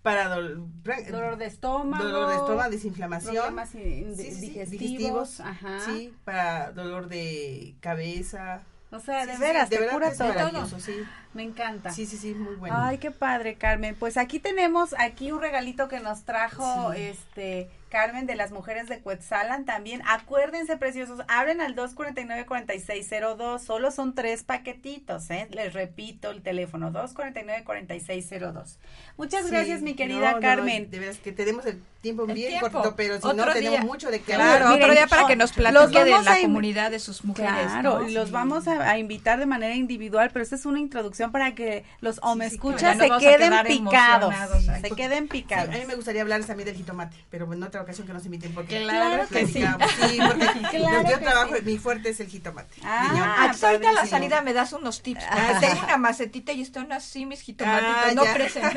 [0.04, 0.70] Para dol-
[1.10, 2.04] Dolor de estómago.
[2.04, 5.40] dolor de estómago, desinflamación, Problemas Sí, sí, sí, digestivos.
[5.40, 5.80] Ajá.
[5.86, 8.60] sí, para dolor de cabeza.
[8.90, 10.28] O sea, Sí, de sí, veras, de te verdad cura todo.
[10.28, 10.94] maravilloso, sí.
[11.32, 11.90] Me encanta.
[11.90, 12.76] Sí, sí, sí, muy bueno.
[12.78, 13.96] Ay, qué padre, Carmen.
[13.98, 17.00] Pues aquí tenemos aquí un regalito que nos trajo Sí.
[17.00, 20.02] este Carmen de las mujeres de Cuetzalan también.
[20.08, 23.60] Acuérdense, preciosos, abren al 249-4602.
[23.60, 25.46] Solo son tres paquetitos, ¿eh?
[25.52, 28.78] Les repito el teléfono, 249-4602.
[29.16, 30.90] Muchas Sí, gracias, mi no, querida no, Carmen.
[30.90, 32.70] de veras que tenemos el tiempo El bien tiempo.
[32.70, 33.82] cortito, pero si Otro no, tenemos día.
[33.86, 37.24] mucho de que Claro, otro día para que nos platique de la comunidad de sus
[37.24, 37.50] mujeres.
[37.66, 41.54] Claro, los vamos a, a invitar de manera individual, pero esta es una introducción para
[41.56, 43.18] que los o me sí, escuchas claro.
[43.18, 44.34] Se queden picados,
[44.80, 45.74] se queden picados.
[45.74, 48.52] a mí me gustaría hablar también del jitomate, pero en otra ocasión que nos inviten
[48.54, 49.60] porque Claro que sí.
[49.60, 49.90] platicamos.
[50.08, 50.46] Sí, porque
[50.76, 51.62] Claro yo que trabajo, sí.
[51.64, 52.74] mi fuerte es el jitomate.
[52.84, 53.36] Ah.
[53.38, 55.24] Ah, pues ahorita a la salida me das unos tips.
[55.28, 58.62] Ah, porque tengo una macetita y están así mis jitomatitos, Ah, no crecen.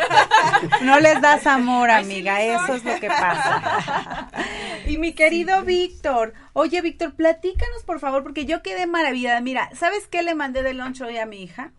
[0.81, 4.29] No les das amor, amiga, eso es lo que pasa.
[4.87, 9.41] Y mi querido Víctor, oye Víctor, platícanos por favor, porque yo quedé maravillada.
[9.41, 11.71] Mira, ¿sabes qué le mandé de lunch hoy a mi hija?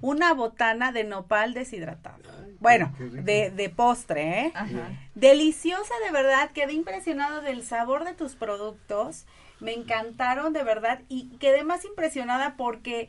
[0.00, 2.22] Una botana de nopal deshidratado.
[2.60, 4.52] Bueno, de, de postre, ¿eh?
[4.54, 4.90] Ajá.
[5.16, 6.50] Deliciosa, de verdad.
[6.52, 9.26] Quedé impresionado del sabor de tus productos.
[9.58, 11.00] Me encantaron, de verdad.
[11.08, 13.08] Y quedé más impresionada porque,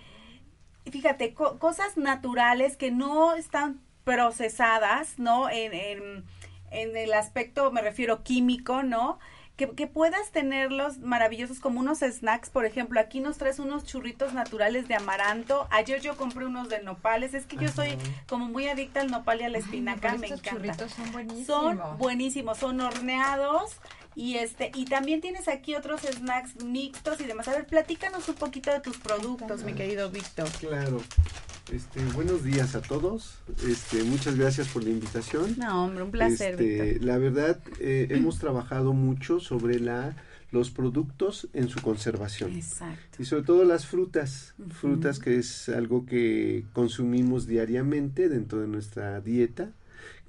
[0.92, 5.52] fíjate, co- cosas naturales que no están procesadas, ¿no?
[5.52, 6.26] En, en,
[6.74, 9.20] en el aspecto, me refiero químico, ¿no?
[9.56, 14.34] Que, que puedas tenerlos maravillosos como unos snacks, por ejemplo, aquí nos traes unos churritos
[14.34, 15.68] naturales de amaranto.
[15.70, 17.96] Ayer yo compré unos de nopales, es que yo soy
[18.28, 20.50] como muy adicta al nopal y a la espinaca, me estos encanta.
[20.74, 21.46] churritos son buenísimos.
[21.46, 23.78] Son buenísimos, son horneados
[24.16, 27.48] y este y también tienes aquí otros snacks mixtos y demás.
[27.48, 30.50] A ver, platícanos un poquito de tus productos, mi querido Víctor.
[30.60, 31.00] Claro.
[31.72, 33.40] Este, buenos días a todos.
[33.68, 35.56] Este, muchas gracias por la invitación.
[35.58, 40.16] No, hombre, un placer, Este, la verdad, eh, hemos trabajado mucho sobre la
[40.54, 42.54] los productos en su conservación.
[42.54, 43.18] Exacto.
[43.22, 49.20] Y sobre todo las frutas, frutas que es algo que consumimos diariamente dentro de nuestra
[49.20, 49.72] dieta,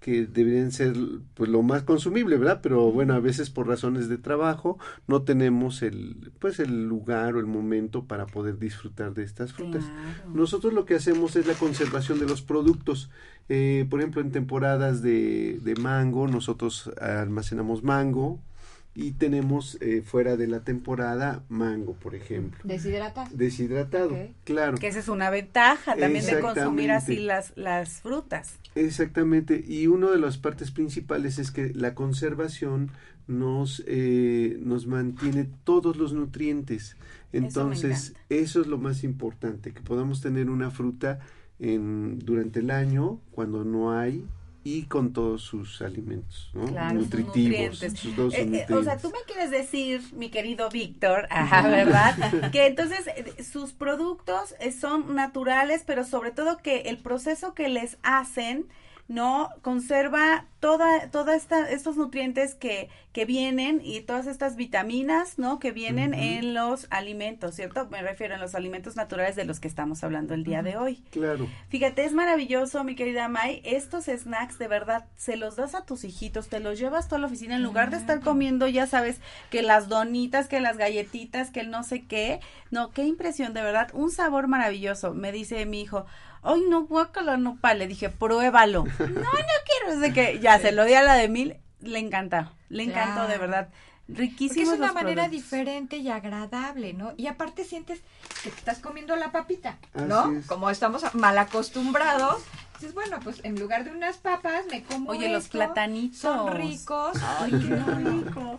[0.04, 0.94] que deberían ser
[1.32, 2.60] pues lo más consumible, ¿verdad?
[2.62, 7.40] Pero bueno, a veces por razones de trabajo no tenemos el pues el lugar o
[7.40, 9.82] el momento para poder disfrutar de estas frutas.
[10.34, 13.08] Nosotros lo que hacemos es la conservación de los productos.
[13.48, 18.40] Eh, por ejemplo, en temporadas de, de mango, nosotros almacenamos mango
[18.94, 22.60] y tenemos eh, fuera de la temporada mango, por ejemplo.
[22.64, 24.30] Deshidratado, Ok.
[24.44, 24.78] claro.
[24.78, 27.26] Que esa es una ventaja también de consumir así Exactamente.
[27.26, 28.58] las, las frutas.
[28.76, 32.90] Exactamente, y una de las partes principales es que la conservación
[33.26, 36.96] nos, eh, nos mantiene todos los nutrientes.
[37.32, 41.18] Entonces, eso, es lo más importante, que podamos tener una fruta
[41.58, 44.24] en, durante el año cuando no hay
[44.64, 46.64] y con todos sus alimentos, ¿no?
[46.64, 47.70] Claro, sus nutritivos.
[47.70, 47.92] nutrientes.
[48.00, 51.28] sus dos Eh, eh, o sea, tú me quieres decir, mi querido Víctor,
[51.62, 52.16] ¿verdad?
[52.52, 57.68] que entonces eh, sus productos eh, son naturales, pero sobre todo que el proceso que
[57.68, 58.66] les hacen
[59.08, 65.58] no conserva toda toda esta estos nutrientes que que vienen y todas estas vitaminas no
[65.58, 69.68] que vienen en los alimentos cierto me refiero en los alimentos naturales de los que
[69.68, 71.48] estamos hablando el día de hoy Claro.
[71.68, 73.60] Fíjate, es maravilloso, mi querida May.
[73.64, 77.18] Estos snacks, de verdad, se los das a tus hijitos, te los llevas tú a
[77.18, 81.50] la oficina en lugar de estar comiendo, ya sabes, que las donitas, que las galletitas,
[81.50, 82.40] que el no sé qué.
[82.70, 83.90] No, qué impresión, de verdad.
[83.92, 85.14] Un sabor maravilloso.
[85.14, 86.06] Me dice mi hijo,
[86.44, 88.84] ay, no, guácala, no, pa, le dije, pruébalo.
[88.98, 89.12] no, no
[89.66, 93.26] quiero, desde que ya se lo di a la de mil, le encanta, le encantó,
[93.26, 93.68] de verdad.
[94.06, 95.30] Porque Riquísimos es una los manera productos.
[95.50, 97.14] diferente y agradable, ¿no?
[97.16, 98.02] Y aparte sientes
[98.42, 100.30] que te estás comiendo la papita, ¿no?
[100.30, 100.46] es.
[100.46, 102.42] Como estamos mal acostumbrados.
[102.74, 106.18] Dices, bueno, pues en lugar de unas papas me como Oye, los platanitos.
[106.18, 107.16] Son ricos.
[107.40, 108.58] Ay, qué rico.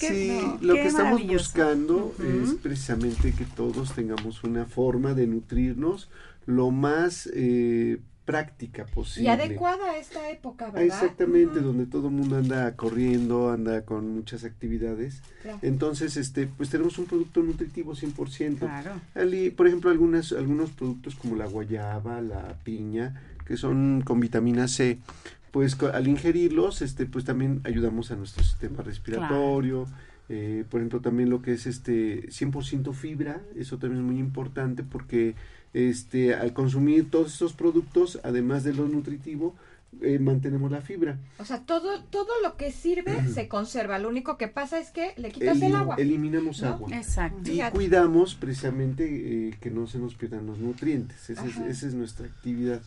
[0.00, 2.14] Qué- Sí, no, lo qué que estamos buscando
[2.44, 6.08] es precisamente que todos tengamos una forma de nutrirnos
[6.46, 9.30] lo más eh, práctica Y posible.
[9.30, 10.82] adecuada a esta época, ¿verdad?
[10.82, 15.22] Exactamente, donde todo el mundo anda corriendo, anda con muchas actividades.
[15.42, 15.58] Claro.
[15.62, 18.58] Entonces, este, pues tenemos un producto nutritivo 100%.
[18.58, 19.00] Claro.
[19.14, 24.66] Ali- por ejemplo, algunas, algunos productos como la guayaba, la piña, que son con vitamina
[24.66, 24.98] C,
[25.52, 29.86] pues al ingerirlos, este, pues también ayudamos a nuestro sistema respiratorio.
[30.28, 34.82] eh, por ejemplo, también lo que es este 100% fibra, eso también es muy importante
[34.82, 35.36] porque
[35.76, 39.54] este al consumir todos estos productos, además de lo nutritivo,
[40.02, 41.18] eh, mantenemos la fibra.
[41.38, 43.98] O sea, todo, todo lo que sirve se conserva.
[43.98, 45.96] Lo único que pasa es que le quitas el agua.
[45.98, 46.68] Eliminamos ¿no?
[46.68, 46.96] agua.
[46.96, 47.40] Exacto.
[47.44, 47.74] Y Fíjate.
[47.74, 49.04] cuidamos precisamente
[49.48, 51.30] eh, que no se nos pierdan los nutrientes.
[51.30, 52.82] Esa es, esa es nuestra actividad,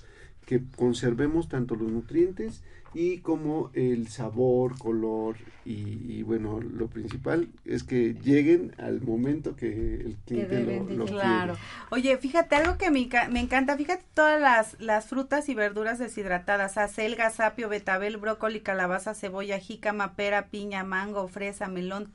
[0.49, 2.63] que conservemos tanto los nutrientes
[2.95, 9.55] y como el sabor, color y, y, bueno, lo principal es que lleguen al momento
[9.55, 11.05] que el cliente deben lo.
[11.05, 11.55] Claro.
[11.91, 16.79] Oye, fíjate, algo que me, me encanta, fíjate todas las, las frutas y verduras deshidratadas,
[16.79, 22.11] acelga, sapio, betabel, brócoli, calabaza, cebolla, jícama, pera, piña, mango, fresa, melón,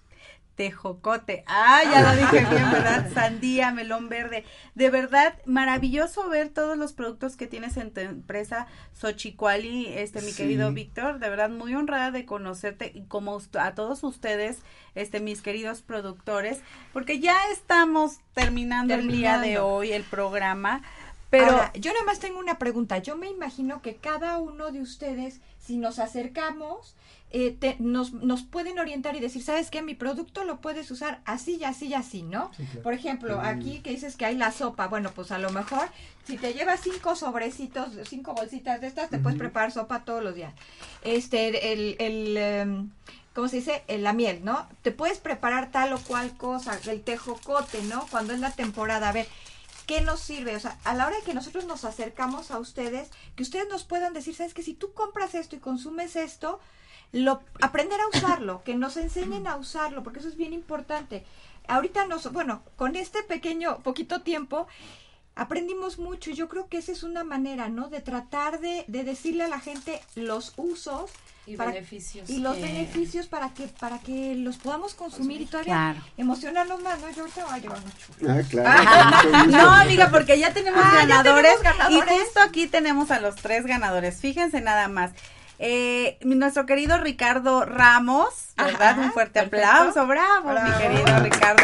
[0.57, 1.45] tejocote.
[1.47, 3.11] Ah, ya lo dije bien, ¿verdad?
[3.13, 4.45] Sandía, melón verde.
[4.75, 10.31] De verdad, maravilloso ver todos los productos que tienes en tu empresa Xochicuali, este, mi
[10.31, 10.37] Sí.
[10.37, 11.19] querido Víctor.
[11.19, 14.59] De verdad, muy honrada de conocerte y como a todos ustedes,
[14.95, 16.61] este, mis queridos productores,
[16.93, 20.83] porque ya estamos terminando, el día de hoy el programa.
[21.31, 22.99] Pero Ahora, yo nada más tengo una pregunta.
[22.99, 26.95] Yo me imagino que cada uno de ustedes, si nos acercamos,
[27.37, 29.83] eh, te- nos, nos pueden orientar y decir, ¿sabes qué?
[29.83, 32.51] Mi producto lo puedes usar así y así y así, ¿no?
[32.57, 32.83] Sí, claro.
[32.83, 34.87] Por ejemplo, aquí que dices que hay la sopa.
[34.87, 35.89] Bueno, pues a lo mejor,
[36.27, 40.35] si te llevas cinco sobrecitos, cinco bolsitas de estas, te puedes preparar sopa todos los
[40.35, 40.55] días.
[41.03, 41.97] Este, el...
[41.99, 42.91] el em,
[43.35, 43.83] ¿Cómo se dice?
[43.89, 44.69] Eh, La miel, ¿no?
[44.83, 48.07] Te puedes preparar tal o cual cosa, el tejocote, ¿no?
[48.13, 49.09] Cuando es la temporada.
[49.09, 49.27] A ver,
[49.89, 50.55] ¿qué nos sirve?
[50.55, 53.83] O sea, a la hora de que nosotros nos acercamos a ustedes, que ustedes nos
[53.83, 56.61] puedan decir, ¿sabes que Si tú compras esto y consumes esto,
[57.15, 61.25] lo, aprender a usarlo, que nos enseñen a usarlo, porque eso es bien importante.
[61.67, 64.67] Ahorita nos, bueno, con este pequeño, poquito tiempo,
[65.37, 67.89] aprendimos mucho y yo creo que esa es una manera, ¿no?
[67.89, 71.11] De tratar de, de decirle a la gente los usos
[71.47, 75.47] Y para- beneficios y los que- beneficios para que para que los podamos consumir y
[75.47, 76.01] todavía Claro.
[76.17, 77.11] emocionarnos más, ¿no?
[77.11, 78.31] Yo ahorita voy a llevar churros.
[78.31, 79.05] Ah, claro.
[79.25, 79.57] mucho gusto.
[79.57, 82.13] No, amiga, porque ya tenemos Ah, ya ganadores, tenemos ganadores.
[82.15, 84.21] y justo aquí tenemos a los tres ganadores.
[84.21, 85.13] Fíjense nada más.
[85.67, 88.91] Eh, nuestro querido Ricardo Ramos, ¿verdad?
[88.91, 89.67] Ajá, Un fuerte perfecto.
[89.67, 91.63] aplauso, bravo, mi querido Ricardo.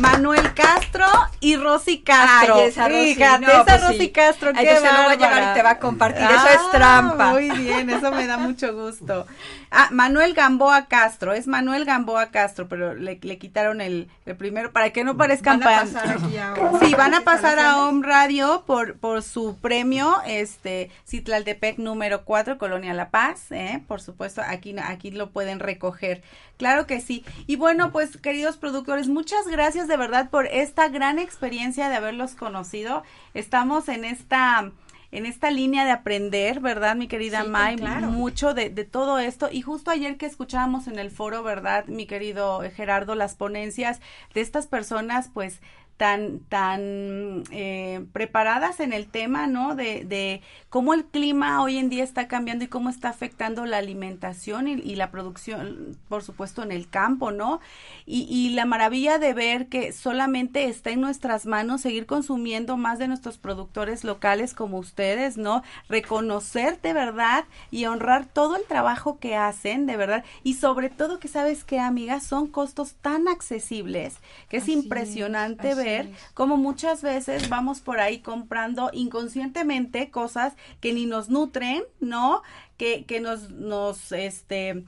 [0.00, 1.06] Manuel Castro
[1.40, 2.54] y Rosy Castro.
[2.56, 4.10] Ay, esa Rosy, Fíjate, no, esa pues Rosy sí.
[4.10, 6.52] Castro, Ay, qué se lo voy a llevar y te va a compartir, eso Ah,
[6.54, 7.30] es trampa.
[7.32, 9.26] Muy bien, eso me da mucho gusto.
[9.70, 14.72] Ah, Manuel Gamboa Castro, es Manuel Gamboa Castro, pero le, le quitaron el, el primero
[14.72, 16.72] para que no parezcan Van a pasar aquí ahora.
[16.80, 17.70] Sí, van a pasar a.
[17.80, 23.82] Home Radio por, por su premio, este, Citlaltepec número 4, Colonia La Paz, ¿eh?
[23.86, 26.22] Por supuesto, aquí, aquí lo pueden recoger.
[26.56, 27.24] Claro que sí.
[27.46, 32.34] Y bueno, pues, queridos productores, muchas gracias de verdad por esta gran experiencia de haberlos
[32.34, 33.02] conocido.
[33.34, 34.70] Estamos en esta
[35.12, 37.74] en esta línea de aprender, ¿verdad, mi querida Sí, May?
[37.74, 38.06] claro.
[38.06, 39.48] Mucho de, de todo esto.
[39.50, 44.00] Y justo ayer que escuchábamos en el foro, ¿verdad, mi querido Gerardo, las ponencias
[44.34, 45.60] de estas personas, pues,
[46.00, 49.74] tan, tan eh, preparadas en el tema, ¿no?
[49.74, 50.40] De, de
[50.70, 54.72] cómo el clima hoy en día está cambiando y cómo está afectando la alimentación y,
[54.76, 57.60] y la producción, por supuesto, en el campo, ¿no?
[58.06, 62.98] Y, y la maravilla de ver que solamente está en nuestras manos seguir consumiendo más
[62.98, 65.62] de nuestros productores locales como ustedes, ¿no?
[65.90, 70.24] Reconocer de verdad y honrar todo el trabajo que hacen, de verdad.
[70.44, 74.16] Y sobre todo que sabes que, amigas, son costos tan accesibles
[74.48, 76.08] que es Así impresionante ver es.
[76.34, 82.42] como muchas veces vamos por ahí comprando inconscientemente cosas que ni nos nutren, ¿no?
[82.76, 84.84] Que, que nos, nos, este,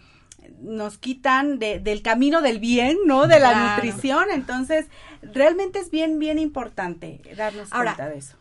[0.61, 3.27] nos quitan de, del camino del bien, ¿no?
[3.27, 3.75] De la Claro.
[3.85, 4.25] nutrición.
[4.33, 4.87] Entonces,
[5.23, 8.37] realmente es bien, bien importante darnos Ahora, cuenta de eso.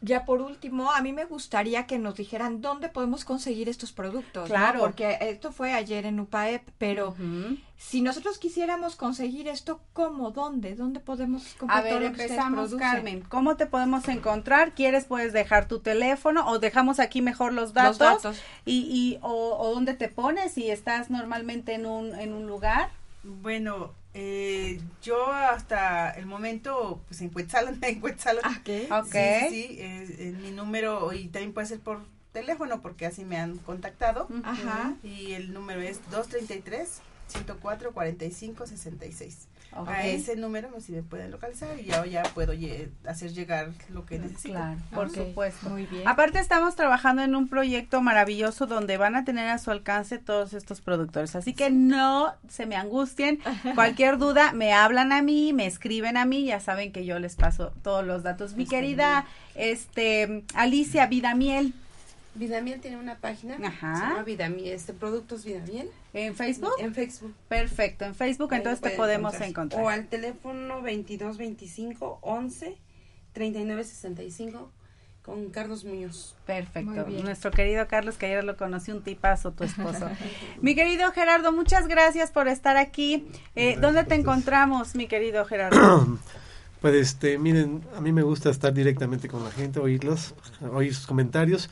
[0.00, 4.48] Ya por último, a mí me gustaría que nos dijeran dónde podemos conseguir estos productos.
[4.48, 4.54] ¿no?
[4.54, 4.80] Claro.
[4.80, 7.16] Porque esto fue ayer en UPAEP, pero
[7.76, 10.30] si nosotros quisiéramos conseguir esto, ¿cómo?
[10.30, 10.74] ¿Dónde?
[10.74, 12.78] ¿Dónde podemos A comprar ver, todo lo que ustedes empezamos, producen?
[12.78, 13.20] Carmen.
[13.28, 14.72] ¿Cómo te podemos encontrar?
[14.72, 17.98] ¿Quieres, puedes dejar tu teléfono o dejamos aquí mejor los datos?
[17.98, 18.42] Los datos.
[18.64, 22.90] Y, y o, o dónde te pones si estás normalmente en un, en un lugar.
[23.22, 28.44] Bueno, eh, yo hasta el momento, pues en Cuetzalan, en Cuetzalan.
[28.90, 29.12] Ok.
[29.12, 32.00] Sí, sí, sí, es- es mi número y también puede ser por
[32.32, 34.26] teléfono porque así me han contactado.
[34.42, 34.94] Ajá.
[35.02, 39.48] Y el número es 233 104 45 66.
[39.86, 42.52] A ese número si me pueden localizar y ya, ya puedo
[43.06, 44.54] hacer llegar lo que necesito.
[44.54, 45.68] Claro, por Ok, supuesto.
[45.68, 46.06] Muy bien.
[46.06, 50.54] Aparte estamos trabajando en un proyecto maravilloso donde van a tener a su alcance todos
[50.54, 53.40] estos productores, así que no se me angustien.
[53.74, 57.36] Cualquier duda me hablan a mí, me escriben a mí, ya saben que yo les
[57.36, 58.54] paso todos los datos.
[58.54, 61.74] Mi querida este Alicia Vidamiel
[62.36, 63.56] Vidamiel tiene una página.
[63.62, 63.96] Ajá.
[63.96, 65.90] Se llama Vidamiel, este Productos Vidamiel.
[66.12, 66.72] en Facebook.
[66.78, 67.34] En Facebook.
[67.48, 69.82] Perfecto, en Facebook Ahí entonces te podemos encontrar.
[69.82, 72.76] O al teléfono 2225 11
[73.32, 74.70] 39 65
[75.26, 76.36] con Carlos Muñoz.
[76.46, 77.04] Perfecto.
[77.08, 80.08] Nuestro querido Carlos, que ayer lo conocí, un tipazo, tu esposo.
[80.62, 83.26] mi querido Gerardo, muchas gracias por estar aquí.
[83.56, 86.18] Eh, ¿Dónde te encontramos, mi querido Gerardo?
[86.78, 90.34] Pues este, miren, a mí me gusta estar directamente con la gente, oírlos,
[90.70, 91.70] oír sus comentarios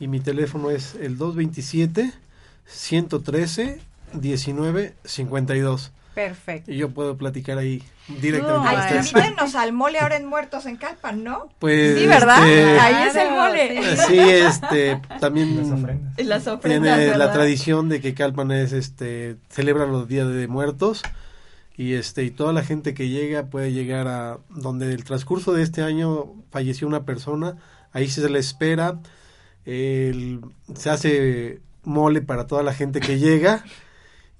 [0.00, 2.12] y mi teléfono es el 227
[2.66, 3.80] 113
[4.14, 6.70] 19 52 Perfecto.
[6.70, 7.82] y yo puedo platicar ahí
[8.20, 11.48] directamente invítenos al mole ahora en Muertos en Calpan, ¿no?
[11.58, 12.46] Pues, sí, ¿verdad?
[12.48, 13.96] este, Ahí es el mole.
[14.06, 15.56] Sí, este, también
[16.18, 21.02] Las ofrendas, tiene la tradición de que Calpan es, este, celebra los días de muertos
[21.76, 25.62] y este y toda la gente que llega puede llegar a donde el transcurso de
[25.62, 27.56] este año falleció una persona,
[27.92, 29.00] ahí se le espera,
[29.64, 30.40] el-
[30.74, 33.64] se hace mole para toda la gente que llega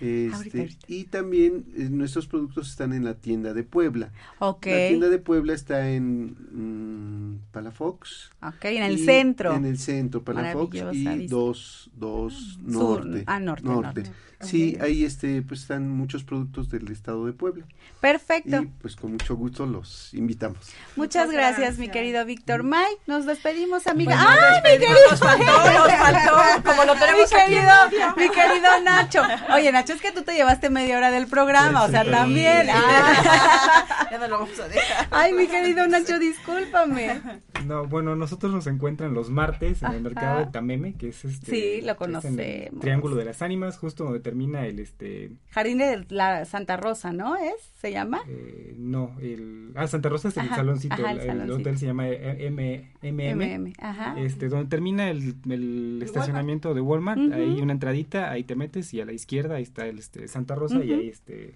[0.00, 0.84] Este, ahorita.
[0.86, 4.12] y también eh, nuestros productos están en la tienda de Puebla.
[4.38, 4.66] Ok.
[4.66, 8.30] La tienda de Puebla está en mm, Palafox.
[8.42, 9.54] Ok, en el centro.
[9.54, 13.24] En el centro, Palafox y dos, dos norte.
[13.26, 14.02] ah, norte, norte.
[14.40, 17.64] Sí, ahí este, pues están muchos productos del estado de Puebla.
[18.00, 18.62] Perfecto.
[18.62, 20.58] Y pues con mucho gusto los invitamos.
[20.94, 22.92] Muchas gracias, mi querido Víctor May.
[23.08, 24.14] Nos despedimos, amiga.
[24.14, 24.98] Pues nos ¡Ay, mi querido!
[25.10, 27.72] Nos faltó, nos faltó, como lo tenemos mi querido,
[28.16, 29.22] mi querido Nacho.
[29.54, 32.10] Oye, Nacho, es que tú te llevaste media hora del programa, o sea, Sí.
[32.10, 32.68] también.
[32.70, 34.08] Ah.
[34.10, 35.08] ya no lo vamos a dejar.
[35.10, 37.20] Ay, mi querido Nacho, discúlpame.
[37.66, 41.50] No, bueno, nosotros nos encuentran los martes en el mercado de Tameme, que es este.
[41.50, 42.80] Sí, lo que es en el conocemos.
[42.80, 45.30] Triángulo de las Ánimas, justo donde termina el este.
[45.50, 47.36] Jardín de la Santa Rosa, ¿no?
[47.36, 47.54] ¿Es?
[47.80, 48.20] ¿Se llama?
[48.28, 49.72] eh, no, el.
[49.74, 50.94] Ah, Santa Rosa es el Ajá, saloncito.
[50.94, 51.56] ajá, el el, el saloncito.
[51.60, 53.34] hotel se llama M, MM.
[53.34, 54.14] MM, ajá.
[54.20, 57.32] Este, donde termina el, el estacionamiento de Walmart, Ujú.
[57.34, 60.54] ahí una entradita, ahí te metes y a la izquierda ahí está el este, Santa
[60.54, 61.54] Rosa y ahí este.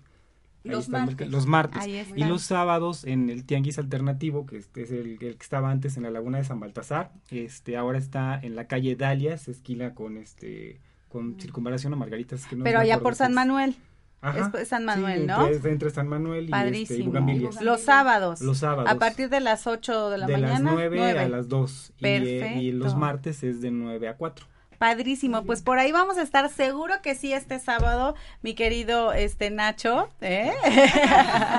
[0.64, 1.28] ahí Los martes.
[1.30, 1.84] los martes.
[2.14, 5.96] Y los sábados en el Tianguis Alternativo, que este es el, el que estaba antes
[5.96, 10.16] en la Laguna de San Baltasar, este ahora está en la calle Dalias, esquina con
[10.16, 10.80] este
[11.12, 12.46] con circunvalación a Margaritas.
[12.46, 13.34] Que no Pero allá por San.
[13.34, 13.76] Manuel.
[14.22, 14.52] Ajá.
[14.60, 15.46] Es San Sí, Manuel, ¿no?
[15.48, 17.64] Entre, entre San Manuel y, este.
[17.64, 18.40] Los sábados.
[18.40, 18.90] Los sábados.
[18.90, 20.52] A partir de las 8 de la de mañana.
[20.52, 21.18] las 9, nueve.
[21.18, 21.92] a las 2.
[21.98, 23.00] Y, eh, y los Perfecto.
[23.00, 24.46] martes es de 9 a 4.
[24.82, 29.48] Padrísimo, pues por ahí vamos a estar seguro que sí este sábado, mi querido este
[29.48, 30.50] Nacho, ¿eh?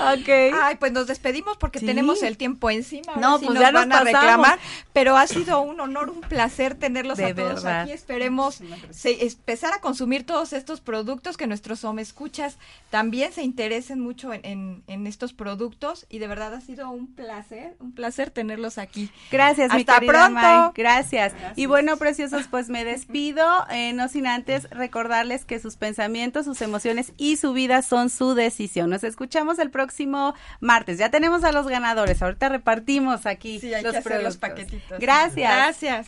[0.00, 0.54] ok.
[0.62, 1.86] Ay, pues nos despedimos porque Sí.
[1.86, 3.12] tenemos el tiempo encima.
[3.16, 4.20] No, sí pues nos ya nos van a pasamos.
[4.22, 4.58] reclamar,
[4.94, 7.82] pero ha sido un honor, un placer tenerlos De a todos verdad.
[7.82, 7.92] aquí.
[7.92, 12.56] Esperemos se- empezar a consumir todos estos productos que nuestros escuchas
[12.90, 17.14] también se interesen mucho en, en- en estos productos y de verdad ha sido un
[17.14, 19.10] placer, un placer tenerlos aquí.
[19.30, 20.32] Gracias, mi Hasta querida pronto.
[20.40, 20.70] May.
[20.74, 21.34] Gracias.
[21.54, 26.60] Y bueno, preciosos, pues me despido, eh, no sin antes recordarles que sus pensamientos, sus
[26.62, 28.90] emociones y su vida son su decisión.
[28.90, 30.98] Nos escuchamos el próximo martes.
[30.98, 32.22] Ya tenemos a los ganadores.
[32.22, 34.36] Ahorita repartimos aquí Sí, hay los que hacer los productos.
[34.38, 34.98] paquetitos.
[34.98, 35.50] Gracias.
[35.52, 36.06] Gracias.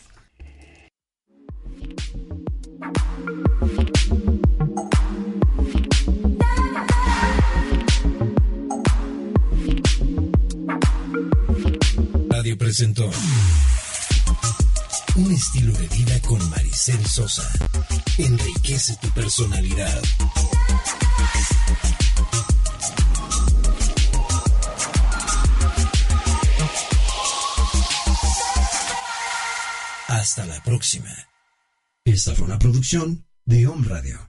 [12.29, 13.09] Radio presentó
[15.15, 17.47] un estilo de vida con Maricel Sosa.
[18.17, 20.01] Enriquece tu personalidad.
[30.07, 31.09] Hasta la próxima.
[32.05, 34.19] Esta fue una producción de Home Radio.